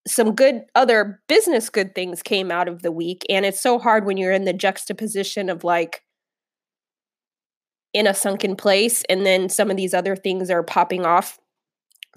some 0.08 0.36
good 0.36 0.63
other 0.74 1.22
business 1.28 1.70
good 1.70 1.94
things 1.94 2.24
came 2.24 2.50
out 2.52 2.68
of 2.68 2.82
the 2.82 2.92
week. 2.92 3.24
And 3.30 3.46
it's 3.46 3.62
so 3.62 3.78
hard 3.78 4.06
when 4.06 4.18
you're 4.18 4.32
in 4.32 4.46
the 4.46 4.54
juxtaposition 4.54 5.50
of 5.50 5.63
like 5.63 6.02
in 7.94 8.08
a 8.08 8.13
sunken 8.13 8.56
place, 8.56 9.04
and 9.10 9.26
then 9.26 9.50
some 9.50 9.72
of 9.72 9.78
these 9.78 9.94
other 9.94 10.16
things 10.16 10.50
are 10.50 10.63
popping 10.63 11.06
off 11.06 11.40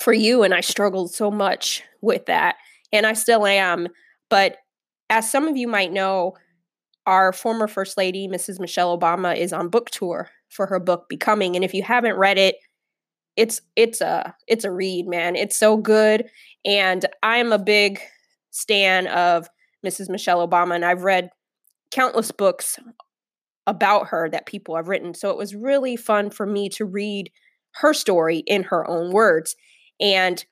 for 0.00 0.12
you. 0.12 0.42
And 0.42 0.54
I 0.54 0.60
struggled 0.60 1.12
so 1.12 1.30
much 1.30 1.82
with 2.00 2.26
that. 2.26 2.56
And 2.92 3.06
I 3.06 3.12
still 3.12 3.46
am. 3.46 3.88
But 4.28 4.56
as 5.08 5.30
some 5.30 5.48
of 5.48 5.56
you 5.56 5.68
might 5.68 5.92
know, 5.92 6.34
our 7.10 7.32
former 7.32 7.66
First 7.66 7.98
Lady, 7.98 8.28
Mrs. 8.28 8.60
Michelle 8.60 8.96
Obama, 8.96 9.36
is 9.36 9.52
on 9.52 9.68
book 9.68 9.90
tour 9.90 10.30
for 10.48 10.66
her 10.66 10.78
book 10.78 11.08
Becoming. 11.08 11.56
And 11.56 11.64
if 11.64 11.74
you 11.74 11.82
haven't 11.82 12.16
read 12.16 12.38
it, 12.38 12.54
it's 13.36 13.60
it's 13.74 14.00
a 14.00 14.34
it's 14.46 14.64
a 14.64 14.70
read, 14.70 15.08
man. 15.08 15.34
It's 15.34 15.56
so 15.56 15.76
good. 15.76 16.26
And 16.64 17.04
I'm 17.22 17.52
a 17.52 17.58
big 17.58 17.98
stan 18.52 19.08
of 19.08 19.48
Mrs. 19.84 20.08
Michelle 20.08 20.46
Obama, 20.46 20.76
and 20.76 20.84
I've 20.84 21.02
read 21.02 21.30
countless 21.90 22.30
books 22.30 22.78
about 23.66 24.08
her 24.08 24.30
that 24.30 24.46
people 24.46 24.76
have 24.76 24.88
written. 24.88 25.12
So 25.12 25.30
it 25.30 25.36
was 25.36 25.54
really 25.54 25.96
fun 25.96 26.30
for 26.30 26.46
me 26.46 26.68
to 26.70 26.84
read 26.84 27.30
her 27.76 27.92
story 27.92 28.38
in 28.46 28.64
her 28.64 28.88
own 28.88 29.12
words 29.12 29.56
and 30.00 30.44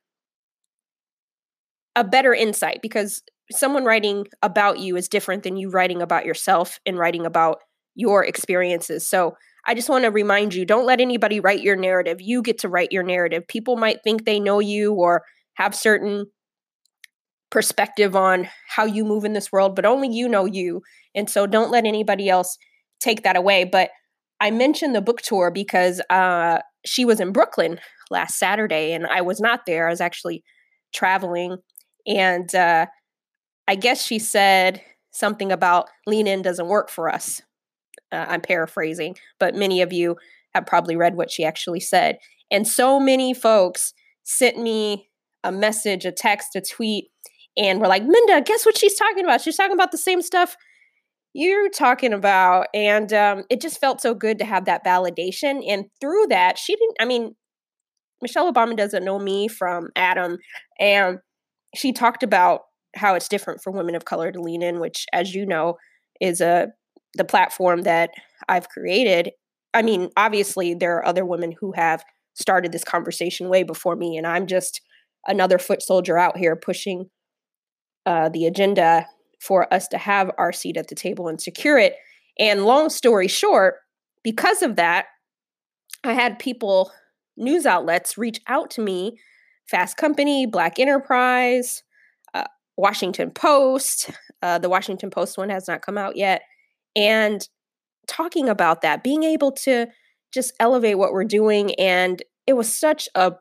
a 1.95 2.03
better 2.03 2.35
insight 2.35 2.81
because 2.83 3.23
someone 3.51 3.85
writing 3.85 4.27
about 4.43 4.79
you 4.79 4.97
is 4.97 5.09
different 5.09 5.43
than 5.43 5.57
you 5.57 5.71
writing 5.71 6.03
about 6.03 6.27
yourself 6.27 6.79
and 6.87 6.99
writing 6.99 7.27
about 7.27 7.59
your 7.95 8.25
experiences. 8.25 9.09
So 9.09 9.37
I 9.67 9.75
just 9.75 9.89
want 9.89 10.05
to 10.05 10.11
remind 10.11 10.55
you 10.55 10.65
don't 10.65 10.87
let 10.87 11.01
anybody 11.01 11.41
write 11.41 11.63
your 11.63 11.77
narrative. 11.77 12.21
You 12.21 12.43
get 12.43 12.59
to 12.59 12.69
write 12.69 12.93
your 12.93 13.03
narrative. 13.03 13.47
People 13.49 13.77
might 13.77 14.03
think 14.03 14.25
they 14.25 14.41
know 14.41 14.61
you 14.61 14.95
or 14.95 15.23
have 15.55 15.75
certain 15.75 16.27
perspective 17.51 18.15
on 18.15 18.49
how 18.69 18.85
you 18.85 19.05
move 19.05 19.25
in 19.25 19.33
this 19.33 19.51
world, 19.51 19.75
but 19.75 19.87
only 19.87 20.09
you 20.09 20.29
know 20.29 20.45
you. 20.45 20.83
And 21.15 21.29
so 21.29 21.47
don't 21.47 21.71
let 21.71 21.87
anybody 21.87 22.29
else 22.29 22.57
take 23.01 23.23
that 23.23 23.37
away. 23.37 23.65
But 23.65 23.91
I 24.41 24.51
mentioned 24.51 24.95
the 24.95 25.01
book 25.01 25.21
tour 25.21 25.51
because 25.51 26.01
uh, 26.11 26.61
she 26.85 27.05
was 27.05 27.21
in 27.21 27.33
Brooklyn 27.33 27.81
last 28.11 28.39
Saturday 28.39 28.93
and 28.93 29.07
I 29.07 29.23
was 29.23 29.41
not 29.41 29.67
there. 29.67 29.89
I 29.89 29.91
was 29.91 30.01
actually 30.01 30.45
traveling. 30.95 31.57
And 32.07 32.55
uh, 32.55 32.87
I 33.69 33.75
guess 33.75 34.03
she 34.03 34.19
said 34.19 34.81
something 35.11 35.53
about 35.53 35.89
lean 36.07 36.27
in 36.27 36.43
doesn't 36.43 36.69
work 36.69 36.89
for 36.91 37.13
us. 37.13 37.43
Uh, 38.11 38.25
I'm 38.27 38.41
paraphrasing, 38.41 39.17
but 39.39 39.55
many 39.55 39.83
of 39.83 39.93
you 39.93 40.17
have 40.55 40.65
probably 40.65 40.97
read 40.97 41.17
what 41.17 41.31
she 41.31 41.45
actually 41.45 41.81
said. 41.81 42.19
And 42.51 42.67
so 42.67 42.99
many 42.99 43.35
folks 43.35 43.93
sent 44.25 44.59
me 44.59 45.11
a 45.45 45.53
message, 45.53 46.07
a 46.07 46.13
text, 46.13 46.57
a 46.57 46.63
tweet, 46.63 47.11
and 47.57 47.81
were 47.81 47.89
like, 47.89 48.05
Minda, 48.05 48.41
guess 48.41 48.65
what 48.65 48.79
she's 48.79 48.97
talking 48.97 49.25
about? 49.25 49.43
She's 49.43 49.57
talking 49.57 49.75
about 49.75 49.93
the 49.93 49.99
same 49.99 50.23
stuff 50.23 50.57
you're 51.35 51.69
talking 51.69 52.15
about. 52.15 52.69
And 52.73 53.13
um, 53.13 53.45
it 53.51 53.61
just 53.61 53.81
felt 53.81 54.01
so 54.01 54.15
good 54.15 54.39
to 54.39 54.45
have 54.47 54.65
that 54.65 54.85
validation. 54.85 55.63
And 55.69 55.87
through 56.01 56.29
that, 56.29 56.57
she 56.57 56.75
didn't, 56.75 56.97
I 57.01 57.05
mean, 57.05 57.35
Michelle 58.23 58.51
Obama 58.51 58.77
doesn't 58.77 59.05
know 59.05 59.19
me 59.19 59.47
from 59.47 59.91
Adam. 59.95 60.39
And 60.81 61.19
she 61.75 61.93
talked 61.93 62.23
about 62.23 62.63
how 62.99 63.15
it's 63.15 63.29
different 63.29 63.63
for 63.63 63.71
women 63.71 63.95
of 63.95 64.05
color 64.05 64.31
to 64.31 64.41
lean 64.41 64.63
in, 64.63 64.81
which, 64.81 65.07
as 65.13 65.35
you 65.35 65.47
know, 65.47 65.77
is 66.21 66.41
a 66.41 66.69
the 67.15 67.25
platform 67.25 67.83
that 67.83 68.11
I've 68.49 68.69
created. 68.69 69.33
I 69.75 69.83
mean, 69.83 70.11
obviously, 70.17 70.75
there 70.75 70.97
are 70.97 71.07
other 71.07 71.25
women 71.25 71.55
who 71.59 71.73
have 71.73 72.05
started 72.35 72.73
this 72.73 72.85
conversation 72.85 73.49
way 73.49 73.63
before 73.63 73.97
me, 73.97 74.17
and 74.17 74.27
I'm 74.27 74.47
just 74.47 74.81
another 75.27 75.59
foot 75.59 75.83
soldier 75.83 76.19
out 76.19 76.37
here 76.37 76.57
pushing 76.57 77.07
uh, 78.07 78.29
the 78.29 78.47
agenda 78.47 79.07
for 79.41 79.73
us 79.73 79.89
to 79.89 79.99
have 79.99 80.31
our 80.39 80.53
seat 80.53 80.77
at 80.77 80.89
the 80.89 80.95
table 80.95 81.29
and 81.29 81.41
secure 81.41 81.79
it. 81.79 81.95
And 82.39 82.65
long 82.65 82.89
story 82.91 83.29
short, 83.29 83.77
because 84.23 84.63
of 84.63 84.77
that, 84.77 85.07
I 86.05 86.13
had 86.13 86.39
people, 86.39 86.93
news 87.37 87.67
outlets, 87.67 88.17
reach 88.17 88.41
out 88.47 88.71
to 88.73 88.81
me 88.81 89.19
Fast 89.69 89.97
Company, 89.97 90.47
Black 90.47 90.79
Enterprise, 90.79 91.83
Washington 92.79 93.31
Post. 93.31 94.11
Uh, 94.41 94.59
the 94.59 94.69
Washington 94.69 95.11
Post 95.11 95.37
one 95.37 95.51
has 95.51 95.67
not 95.67 95.83
come 95.83 95.99
out 95.99 96.17
yet. 96.17 96.43
And 96.95 97.47
talking 98.07 98.49
about 98.49 98.83
that, 98.83 99.03
being 99.03 99.25
able 99.25 99.53
to 99.53 99.87
just 100.33 100.53
elevate 100.61 100.97
what 100.97 101.13
we're 101.13 101.25
doing. 101.25 101.75
And 101.75 102.23
it 102.47 102.55
was 102.55 102.73
such 102.73 103.09
a 103.15 103.33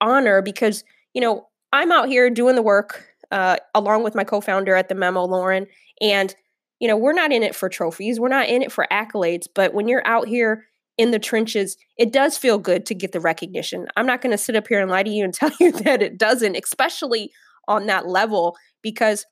honor 0.00 0.42
because, 0.42 0.84
you 1.14 1.20
know, 1.20 1.48
I'm 1.72 1.90
out 1.90 2.08
here 2.08 2.28
doing 2.30 2.54
the 2.54 2.62
work 2.62 3.06
uh, 3.30 3.56
along 3.74 4.04
with 4.04 4.14
my 4.14 4.24
co-founder 4.24 4.74
at 4.74 4.88
the 4.88 4.94
Memo, 4.94 5.24
Lauren. 5.24 5.66
And, 6.00 6.34
you 6.80 6.88
know, 6.88 6.96
we're 6.96 7.12
not 7.12 7.32
in 7.32 7.42
it 7.42 7.54
for 7.54 7.68
trophies. 7.68 8.20
We're 8.20 8.28
not 8.28 8.48
in 8.48 8.62
it 8.62 8.70
for 8.70 8.86
accolades. 8.92 9.46
But 9.54 9.72
when 9.72 9.88
you're 9.88 10.06
out 10.06 10.28
here 10.28 10.66
in 10.98 11.12
the 11.12 11.18
trenches, 11.18 11.78
it 11.96 12.12
does 12.12 12.36
feel 12.36 12.58
good 12.58 12.84
to 12.86 12.94
get 12.94 13.12
the 13.12 13.20
recognition. 13.20 13.86
I'm 13.96 14.06
not 14.06 14.20
going 14.20 14.32
to 14.32 14.38
sit 14.38 14.56
up 14.56 14.68
here 14.68 14.80
and 14.80 14.90
lie 14.90 15.02
to 15.02 15.10
you 15.10 15.24
and 15.24 15.32
tell 15.34 15.52
you 15.58 15.72
that 15.72 16.02
it 16.02 16.18
doesn't, 16.18 16.56
especially 16.56 17.32
on 17.70 17.86
that 17.86 18.06
level 18.06 18.56
because 18.82 19.24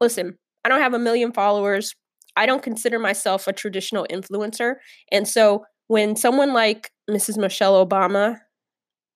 listen, 0.00 0.38
I 0.64 0.68
don't 0.68 0.80
have 0.80 0.94
a 0.94 0.98
million 0.98 1.32
followers. 1.32 1.94
I 2.36 2.46
don't 2.46 2.62
consider 2.62 2.98
myself 2.98 3.46
a 3.46 3.52
traditional 3.52 4.06
influencer. 4.10 4.76
And 5.10 5.26
so 5.26 5.64
when 5.88 6.16
someone 6.16 6.54
like 6.54 6.90
Mrs. 7.10 7.36
Michelle 7.36 7.84
Obama, 7.84 8.38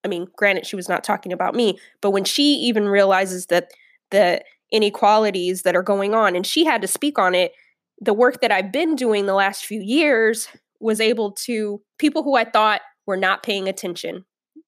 I 0.04 0.08
mean, 0.08 0.26
granted, 0.36 0.66
she 0.66 0.76
was 0.76 0.88
not 0.88 1.04
talking 1.04 1.32
about 1.32 1.54
me, 1.54 1.78
but 2.02 2.10
when 2.10 2.24
she 2.24 2.54
even 2.54 2.88
realizes 2.88 3.46
that 3.46 3.70
the 4.10 4.42
inequalities 4.72 5.62
that 5.62 5.76
are 5.76 5.82
going 5.82 6.14
on 6.14 6.34
and 6.34 6.46
she 6.46 6.64
had 6.64 6.82
to 6.82 6.88
speak 6.88 7.18
on 7.18 7.34
it, 7.34 7.52
the 8.00 8.12
work 8.12 8.40
that 8.40 8.50
I've 8.50 8.72
been 8.72 8.96
doing 8.96 9.26
the 9.26 9.34
last 9.34 9.64
few 9.64 9.80
years 9.80 10.48
was 10.80 11.00
able 11.00 11.30
to 11.30 11.80
people 11.98 12.24
who 12.24 12.34
I 12.34 12.44
thought 12.44 12.80
were 13.06 13.16
not 13.16 13.44
paying 13.44 13.68
attention, 13.68 14.24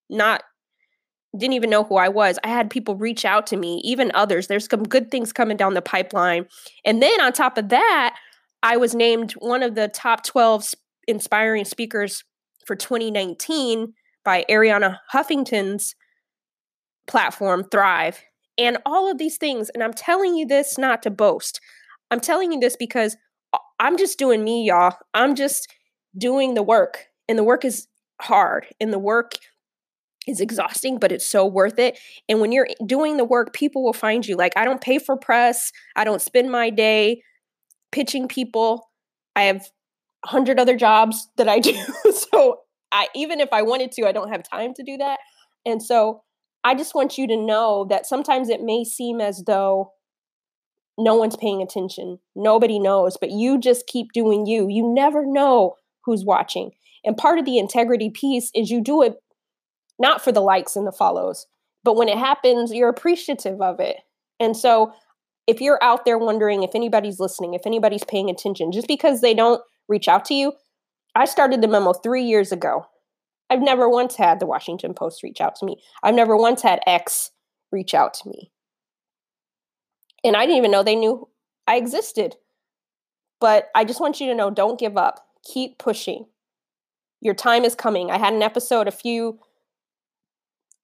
not 0.08 0.42
didn't 1.38 1.54
even 1.54 1.70
know 1.70 1.84
who 1.84 1.96
I 1.96 2.08
was. 2.08 2.38
I 2.44 2.48
had 2.48 2.70
people 2.70 2.96
reach 2.96 3.24
out 3.24 3.46
to 3.48 3.56
me, 3.56 3.80
even 3.84 4.10
others. 4.14 4.46
There's 4.46 4.68
some 4.68 4.82
good 4.82 5.10
things 5.10 5.32
coming 5.32 5.56
down 5.56 5.74
the 5.74 5.82
pipeline. 5.82 6.46
And 6.84 7.02
then 7.02 7.20
on 7.20 7.32
top 7.32 7.58
of 7.58 7.68
that, 7.68 8.16
I 8.62 8.76
was 8.76 8.94
named 8.94 9.32
one 9.32 9.62
of 9.62 9.74
the 9.74 9.88
top 9.88 10.24
12 10.24 10.74
inspiring 11.06 11.64
speakers 11.64 12.24
for 12.66 12.74
2019 12.74 13.92
by 14.24 14.44
Arianna 14.50 14.98
Huffington's 15.12 15.94
platform, 17.06 17.64
Thrive. 17.70 18.22
And 18.58 18.78
all 18.86 19.10
of 19.10 19.18
these 19.18 19.36
things. 19.36 19.70
And 19.70 19.82
I'm 19.82 19.92
telling 19.92 20.34
you 20.34 20.46
this 20.46 20.78
not 20.78 21.02
to 21.02 21.10
boast. 21.10 21.60
I'm 22.10 22.20
telling 22.20 22.52
you 22.52 22.58
this 22.58 22.76
because 22.76 23.16
I'm 23.78 23.98
just 23.98 24.18
doing 24.18 24.42
me, 24.42 24.64
y'all. 24.64 24.96
I'm 25.12 25.34
just 25.34 25.72
doing 26.16 26.54
the 26.54 26.62
work. 26.62 27.06
And 27.28 27.38
the 27.38 27.44
work 27.44 27.64
is 27.64 27.86
hard. 28.20 28.66
And 28.80 28.92
the 28.92 28.98
work 28.98 29.34
is 30.26 30.40
exhausting, 30.40 30.98
but 30.98 31.12
it's 31.12 31.26
so 31.26 31.46
worth 31.46 31.78
it. 31.78 31.98
And 32.28 32.40
when 32.40 32.52
you're 32.52 32.68
doing 32.84 33.16
the 33.16 33.24
work, 33.24 33.52
people 33.52 33.84
will 33.84 33.92
find 33.92 34.26
you. 34.26 34.36
Like, 34.36 34.52
I 34.56 34.64
don't 34.64 34.80
pay 34.80 34.98
for 34.98 35.16
press, 35.16 35.72
I 35.94 36.04
don't 36.04 36.22
spend 36.22 36.50
my 36.50 36.70
day 36.70 37.22
pitching 37.92 38.28
people. 38.28 38.90
I 39.34 39.42
have 39.42 39.68
a 40.24 40.28
hundred 40.28 40.58
other 40.58 40.76
jobs 40.76 41.28
that 41.36 41.48
I 41.48 41.58
do. 41.60 41.74
so 42.12 42.60
I 42.92 43.08
even 43.14 43.40
if 43.40 43.48
I 43.52 43.62
wanted 43.62 43.92
to, 43.92 44.06
I 44.06 44.12
don't 44.12 44.30
have 44.30 44.42
time 44.48 44.74
to 44.74 44.82
do 44.82 44.96
that. 44.98 45.18
And 45.64 45.82
so 45.82 46.22
I 46.64 46.74
just 46.74 46.94
want 46.94 47.18
you 47.18 47.26
to 47.28 47.36
know 47.36 47.86
that 47.90 48.06
sometimes 48.06 48.48
it 48.48 48.62
may 48.62 48.84
seem 48.84 49.20
as 49.20 49.44
though 49.46 49.92
no 50.98 51.14
one's 51.14 51.36
paying 51.36 51.62
attention. 51.62 52.18
Nobody 52.34 52.78
knows, 52.78 53.16
but 53.20 53.30
you 53.30 53.58
just 53.58 53.86
keep 53.86 54.12
doing 54.12 54.46
you. 54.46 54.66
You 54.68 54.92
never 54.92 55.26
know 55.26 55.74
who's 56.04 56.24
watching. 56.24 56.70
And 57.04 57.16
part 57.16 57.38
of 57.38 57.44
the 57.44 57.58
integrity 57.58 58.10
piece 58.10 58.50
is 58.54 58.70
you 58.70 58.82
do 58.82 59.02
it 59.02 59.16
not 59.98 60.22
for 60.22 60.32
the 60.32 60.40
likes 60.40 60.76
and 60.76 60.86
the 60.86 60.92
follows, 60.92 61.46
but 61.84 61.96
when 61.96 62.08
it 62.08 62.18
happens, 62.18 62.72
you're 62.72 62.88
appreciative 62.88 63.60
of 63.60 63.80
it. 63.80 63.96
And 64.40 64.56
so 64.56 64.92
if 65.46 65.60
you're 65.60 65.82
out 65.82 66.04
there 66.04 66.18
wondering 66.18 66.62
if 66.62 66.74
anybody's 66.74 67.20
listening, 67.20 67.54
if 67.54 67.66
anybody's 67.66 68.04
paying 68.04 68.28
attention, 68.28 68.72
just 68.72 68.88
because 68.88 69.20
they 69.20 69.34
don't 69.34 69.62
reach 69.88 70.08
out 70.08 70.24
to 70.26 70.34
you, 70.34 70.52
I 71.14 71.24
started 71.24 71.62
the 71.62 71.68
memo 71.68 71.92
three 71.92 72.24
years 72.24 72.52
ago. 72.52 72.86
I've 73.48 73.62
never 73.62 73.88
once 73.88 74.16
had 74.16 74.40
the 74.40 74.46
Washington 74.46 74.92
Post 74.92 75.22
reach 75.22 75.40
out 75.40 75.54
to 75.56 75.66
me. 75.66 75.76
I've 76.02 76.14
never 76.14 76.36
once 76.36 76.62
had 76.62 76.80
X 76.86 77.30
reach 77.70 77.94
out 77.94 78.14
to 78.14 78.28
me. 78.28 78.50
And 80.24 80.36
I 80.36 80.40
didn't 80.40 80.58
even 80.58 80.72
know 80.72 80.82
they 80.82 80.96
knew 80.96 81.28
I 81.66 81.76
existed. 81.76 82.36
But 83.40 83.68
I 83.74 83.84
just 83.84 84.00
want 84.00 84.20
you 84.20 84.26
to 84.28 84.34
know 84.34 84.50
don't 84.50 84.80
give 84.80 84.96
up. 84.96 85.26
Keep 85.44 85.78
pushing. 85.78 86.26
Your 87.20 87.34
time 87.34 87.64
is 87.64 87.74
coming. 87.74 88.10
I 88.10 88.18
had 88.18 88.34
an 88.34 88.42
episode 88.42 88.88
a 88.88 88.92
few 88.92 89.38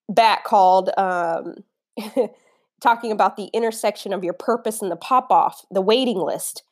back 0.09 0.45
called 0.45 0.91
um, 0.97 1.57
talking 2.81 3.13
about 3.13 3.37
the 3.37 3.49
intersection 3.53 4.13
of 4.13 4.25
your 4.25 4.33
purpose 4.35 4.83
and 4.83 4.91
the 4.91 4.97
pop 4.97 5.31
off, 5.31 5.65
the 5.71 5.81
waiting 5.81 6.19
list. 6.19 6.63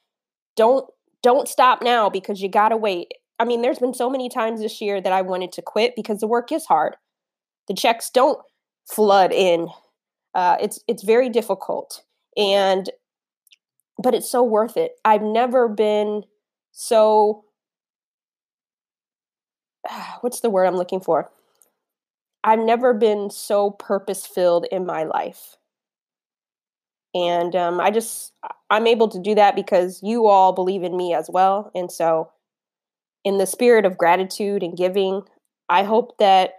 Don't 0.56 0.86
don't 1.22 1.48
stop 1.48 1.82
now 1.82 2.08
because 2.08 2.40
you 2.40 2.48
got 2.48 2.70
to 2.70 2.76
wait. 2.76 3.12
I 3.38 3.44
mean, 3.44 3.62
there's 3.62 3.78
been 3.78 3.94
so 3.94 4.10
many 4.10 4.28
times 4.28 4.60
this 4.60 4.80
year 4.80 5.00
that 5.00 5.12
I 5.12 5.22
wanted 5.22 5.52
to 5.52 5.62
quit 5.62 5.94
because 5.96 6.18
the 6.20 6.26
work 6.26 6.52
is 6.52 6.66
hard. 6.66 6.96
The 7.68 7.74
checks 7.74 8.10
don't 8.10 8.38
flood 8.86 9.32
in. 9.32 9.68
Uh, 10.34 10.56
it's 10.60 10.80
it's 10.88 11.02
very 11.02 11.28
difficult, 11.28 12.02
and 12.36 12.90
but 14.02 14.14
it's 14.14 14.30
so 14.30 14.42
worth 14.42 14.76
it. 14.76 14.92
I've 15.04 15.22
never 15.22 15.68
been 15.68 16.24
so. 16.72 17.44
What's 20.20 20.40
the 20.40 20.50
word 20.50 20.64
I'm 20.66 20.76
looking 20.76 21.00
for? 21.00 21.30
I've 22.42 22.59
never 22.59 22.94
been 22.94 23.31
so 23.31 23.70
purpose 23.70 24.26
filled 24.26 24.66
in 24.70 24.87
my 24.87 25.05
life. 25.05 25.57
And 27.14 27.57
um, 27.57 27.81
I 27.81 27.90
just, 27.90 28.33
I'm 28.70 28.87
able 28.87 29.09
to 29.09 29.18
do 29.18 29.35
that 29.35 29.57
because 29.57 30.00
you 30.03 30.26
all 30.26 30.53
believe 30.53 30.83
in 30.83 30.96
me 30.96 31.12
as 31.12 31.29
well. 31.29 31.70
And 31.74 31.90
so, 31.90 32.31
in 33.24 33.38
the 33.38 33.46
spirit 33.46 33.85
of 33.85 33.98
gratitude 33.98 34.62
and 34.62 34.76
giving, 34.76 35.22
I 35.68 35.83
hope 35.83 36.16
that 36.18 36.55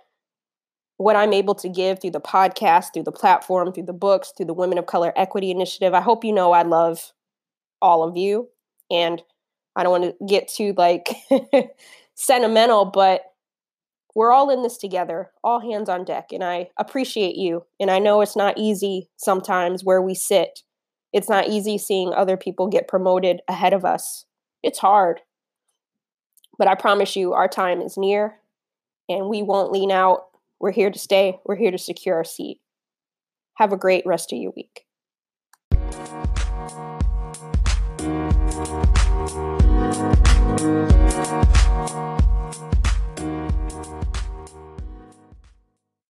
what 0.97 1.15
I'm 1.15 1.33
able 1.33 1.55
to 1.55 1.69
give 1.69 1.99
through 1.99 2.11
the 2.11 2.21
podcast, 2.21 2.93
through 2.93 3.03
the 3.03 3.11
platform, 3.11 3.73
through 3.73 3.85
the 3.85 3.93
books, 3.93 4.31
through 4.35 4.45
the 4.45 4.53
Women 4.53 4.77
of 4.77 4.85
Color 4.85 5.13
Equity 5.15 5.49
Initiative, 5.49 5.95
I 5.95 6.01
hope 6.01 6.23
you 6.23 6.31
know 6.31 6.51
I 6.51 6.61
love 6.61 7.11
all 7.81 8.03
of 8.03 8.15
you. 8.15 8.49
And 8.91 9.23
I 9.75 9.83
don't 9.83 9.91
want 9.91 10.19
to 10.19 10.25
get 10.25 10.47
too 10.47 10.73
like 10.77 11.09
sentimental, 12.15 12.85
but 12.85 13.30
we're 14.15 14.31
all 14.31 14.49
in 14.49 14.61
this 14.61 14.77
together, 14.77 15.31
all 15.43 15.59
hands 15.59 15.89
on 15.89 16.03
deck. 16.03 16.29
And 16.31 16.43
I 16.43 16.69
appreciate 16.77 17.35
you. 17.35 17.65
And 17.79 17.89
I 17.89 17.99
know 17.99 18.21
it's 18.21 18.35
not 18.35 18.57
easy 18.57 19.09
sometimes 19.17 19.83
where 19.83 20.01
we 20.01 20.13
sit. 20.13 20.59
It's 21.13 21.29
not 21.29 21.47
easy 21.47 21.77
seeing 21.77 22.13
other 22.13 22.37
people 22.37 22.67
get 22.67 22.87
promoted 22.87 23.41
ahead 23.47 23.73
of 23.73 23.85
us. 23.85 24.25
It's 24.63 24.79
hard. 24.79 25.21
But 26.57 26.67
I 26.67 26.75
promise 26.75 27.15
you, 27.15 27.33
our 27.33 27.47
time 27.47 27.81
is 27.81 27.97
near 27.97 28.37
and 29.09 29.27
we 29.27 29.41
won't 29.41 29.71
lean 29.71 29.91
out. 29.91 30.25
We're 30.59 30.71
here 30.71 30.91
to 30.91 30.99
stay, 30.99 31.39
we're 31.45 31.55
here 31.55 31.71
to 31.71 31.77
secure 31.77 32.15
our 32.15 32.23
seat. 32.23 32.59
Have 33.55 33.73
a 33.73 33.77
great 33.77 34.05
rest 34.05 34.31
of 34.31 34.39
your 34.39 34.53
week. 34.55 34.85